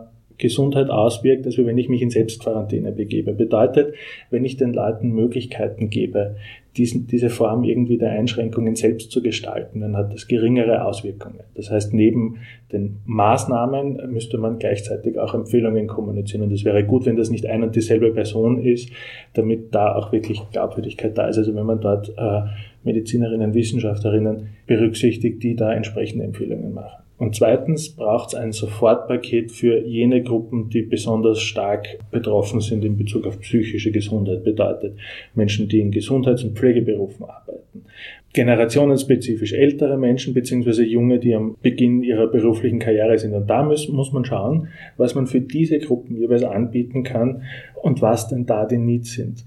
Gesundheit 0.44 0.90
auswirkt, 0.90 1.46
als 1.46 1.58
wenn 1.58 1.78
ich 1.78 1.88
mich 1.88 2.02
in 2.02 2.10
Selbstquarantäne 2.10 2.92
begebe. 2.92 3.32
Bedeutet, 3.32 3.96
wenn 4.30 4.44
ich 4.44 4.58
den 4.58 4.74
Leuten 4.74 5.12
Möglichkeiten 5.12 5.90
gebe, 5.90 6.36
diesen, 6.76 7.08
diese 7.08 7.30
Form 7.30 7.64
irgendwie 7.64 7.98
der 7.98 8.12
Einschränkungen 8.12 8.76
selbst 8.76 9.10
zu 9.10 9.22
gestalten, 9.22 9.80
dann 9.80 9.96
hat 9.96 10.14
das 10.14 10.28
geringere 10.28 10.84
Auswirkungen. 10.84 11.40
Das 11.56 11.72
heißt, 11.72 11.94
neben 11.94 12.40
den 12.74 12.98
Maßnahmen 13.06 14.12
müsste 14.12 14.38
man 14.38 14.60
gleichzeitig 14.60 15.18
auch 15.18 15.34
Empfehlungen 15.34 15.88
kommunizieren. 15.88 16.44
Und 16.44 16.52
es 16.52 16.66
wäre 16.66 16.84
gut, 16.84 17.06
wenn 17.06 17.16
das 17.16 17.30
nicht 17.30 17.46
ein 17.46 17.64
und 17.64 17.74
dieselbe 17.76 18.12
Person 18.12 18.62
ist, 18.62 18.90
damit 19.34 19.74
da 19.74 19.96
auch 19.96 20.12
wirklich 20.12 20.42
Glaubwürdigkeit 20.52 21.18
da 21.18 21.28
ist. 21.30 21.38
Also 21.38 21.56
wenn 21.56 21.66
man 21.66 21.80
dort 21.80 22.10
äh, 22.18 22.42
Medizinerinnen, 22.84 23.54
Wissenschaftlerinnen 23.54 24.50
berücksichtigt, 24.68 25.42
die 25.42 25.56
da 25.56 25.74
entsprechende 25.74 26.26
Empfehlungen 26.26 26.74
machen. 26.74 27.03
Und 27.18 27.36
zweitens 27.36 27.90
braucht 27.90 28.30
es 28.30 28.36
ein 28.36 28.52
Sofortpaket 28.52 29.52
für 29.52 29.80
jene 29.86 30.24
Gruppen, 30.24 30.70
die 30.70 30.82
besonders 30.82 31.42
stark 31.42 32.00
betroffen 32.12 32.60
sind 32.60 32.84
in 32.84 32.98
Bezug 32.98 33.28
auf 33.28 33.40
psychische 33.40 33.92
Gesundheit. 33.92 34.44
Bedeutet 34.44 34.98
Menschen, 35.36 35.68
die 35.68 35.80
in 35.80 35.92
Gesundheits- 35.92 36.44
und 36.44 36.58
Pflegeberufen 36.58 37.26
arbeiten. 37.26 37.86
Generationenspezifisch 38.34 39.54
ältere 39.54 39.96
Menschen 39.98 40.34
beziehungsweise 40.34 40.84
junge, 40.84 41.20
die 41.20 41.36
am 41.36 41.56
Beginn 41.62 42.02
ihrer 42.02 42.28
beruflichen 42.28 42.80
Karriere 42.80 43.18
sind. 43.20 43.34
Und 43.34 43.48
da 43.48 43.64
muss, 43.64 43.88
muss 43.90 44.12
man 44.12 44.26
schauen, 44.26 44.70
was 44.98 45.14
man 45.14 45.28
für 45.28 45.40
diese 45.40 45.78
Gruppen 45.78 46.18
jeweils 46.18 46.44
anbieten 46.44 47.04
kann 47.04 47.44
und 47.76 48.02
was 48.02 48.28
denn 48.28 48.48
da 48.48 48.66
die 48.66 48.80
Needs 48.80 49.14
sind 49.14 49.46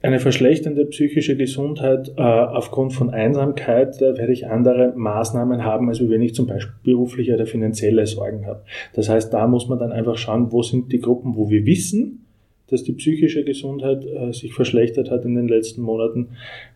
eine 0.00 0.20
verschlechternde 0.20 0.86
psychische 0.86 1.36
Gesundheit 1.36 2.12
äh, 2.16 2.22
aufgrund 2.22 2.92
von 2.92 3.10
Einsamkeit, 3.10 4.00
da 4.00 4.16
werde 4.16 4.32
ich 4.32 4.46
andere 4.46 4.92
Maßnahmen 4.96 5.64
haben, 5.64 5.88
als 5.88 6.00
wenn 6.08 6.22
ich 6.22 6.34
zum 6.34 6.46
Beispiel 6.46 6.74
berufliche 6.84 7.34
oder 7.34 7.46
finanzielle 7.46 8.06
Sorgen 8.06 8.46
habe. 8.46 8.62
Das 8.94 9.08
heißt, 9.08 9.32
da 9.32 9.46
muss 9.48 9.68
man 9.68 9.78
dann 9.78 9.90
einfach 9.90 10.16
schauen, 10.16 10.52
wo 10.52 10.62
sind 10.62 10.92
die 10.92 11.00
Gruppen, 11.00 11.34
wo 11.34 11.50
wir 11.50 11.66
wissen, 11.66 12.24
dass 12.68 12.84
die 12.84 12.92
psychische 12.92 13.44
Gesundheit 13.44 14.04
äh, 14.04 14.32
sich 14.32 14.52
verschlechtert 14.52 15.10
hat 15.10 15.24
in 15.24 15.34
den 15.34 15.48
letzten 15.48 15.82
Monaten. 15.82 16.28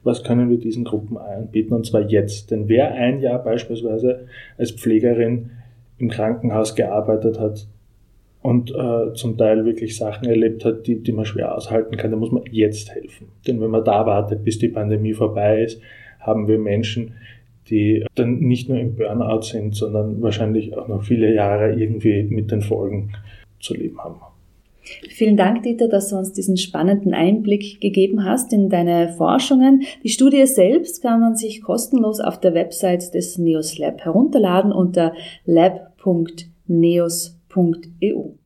Was 0.02 0.24
können 0.24 0.50
wir 0.50 0.58
diesen 0.58 0.84
Gruppen 0.84 1.16
anbieten? 1.18 1.74
Und 1.74 1.86
zwar 1.86 2.08
jetzt. 2.08 2.50
Denn 2.50 2.68
wer 2.68 2.92
ein 2.92 3.20
Jahr 3.20 3.42
beispielsweise 3.42 4.26
als 4.58 4.72
Pflegerin 4.72 5.50
im 5.98 6.08
Krankenhaus 6.08 6.74
gearbeitet 6.74 7.38
hat, 7.38 7.66
und 8.42 8.74
äh, 8.74 9.14
zum 9.14 9.38
Teil 9.38 9.64
wirklich 9.64 9.96
Sachen 9.96 10.28
erlebt 10.28 10.64
hat, 10.64 10.86
die, 10.86 11.00
die 11.00 11.12
man 11.12 11.24
schwer 11.24 11.54
aushalten 11.56 11.96
kann, 11.96 12.10
da 12.10 12.16
muss 12.16 12.32
man 12.32 12.42
jetzt 12.50 12.92
helfen. 12.94 13.28
Denn 13.46 13.60
wenn 13.60 13.70
man 13.70 13.84
da 13.84 14.04
wartet, 14.04 14.44
bis 14.44 14.58
die 14.58 14.68
Pandemie 14.68 15.14
vorbei 15.14 15.62
ist, 15.62 15.80
haben 16.18 16.48
wir 16.48 16.58
Menschen, 16.58 17.14
die 17.68 18.04
dann 18.16 18.40
nicht 18.40 18.68
nur 18.68 18.78
im 18.78 18.96
Burnout 18.96 19.42
sind, 19.42 19.76
sondern 19.76 20.20
wahrscheinlich 20.20 20.76
auch 20.76 20.88
noch 20.88 21.04
viele 21.04 21.32
Jahre 21.32 21.72
irgendwie 21.74 22.24
mit 22.24 22.50
den 22.50 22.62
Folgen 22.62 23.12
zu 23.60 23.74
leben 23.74 23.98
haben. 23.98 24.16
Vielen 25.10 25.36
Dank, 25.36 25.62
Dieter, 25.62 25.86
dass 25.88 26.10
du 26.10 26.16
uns 26.16 26.32
diesen 26.32 26.56
spannenden 26.56 27.14
Einblick 27.14 27.80
gegeben 27.80 28.24
hast 28.24 28.52
in 28.52 28.68
deine 28.68 29.10
Forschungen. 29.16 29.82
Die 30.02 30.08
Studie 30.08 30.44
selbst 30.46 31.02
kann 31.02 31.20
man 31.20 31.36
sich 31.36 31.62
kostenlos 31.62 32.18
auf 32.18 32.40
der 32.40 32.54
Website 32.54 33.14
des 33.14 33.38
NEOS 33.38 33.78
Lab 33.78 34.00
herunterladen 34.00 34.72
unter 34.72 35.12
lab.neos.eu. 37.54 38.41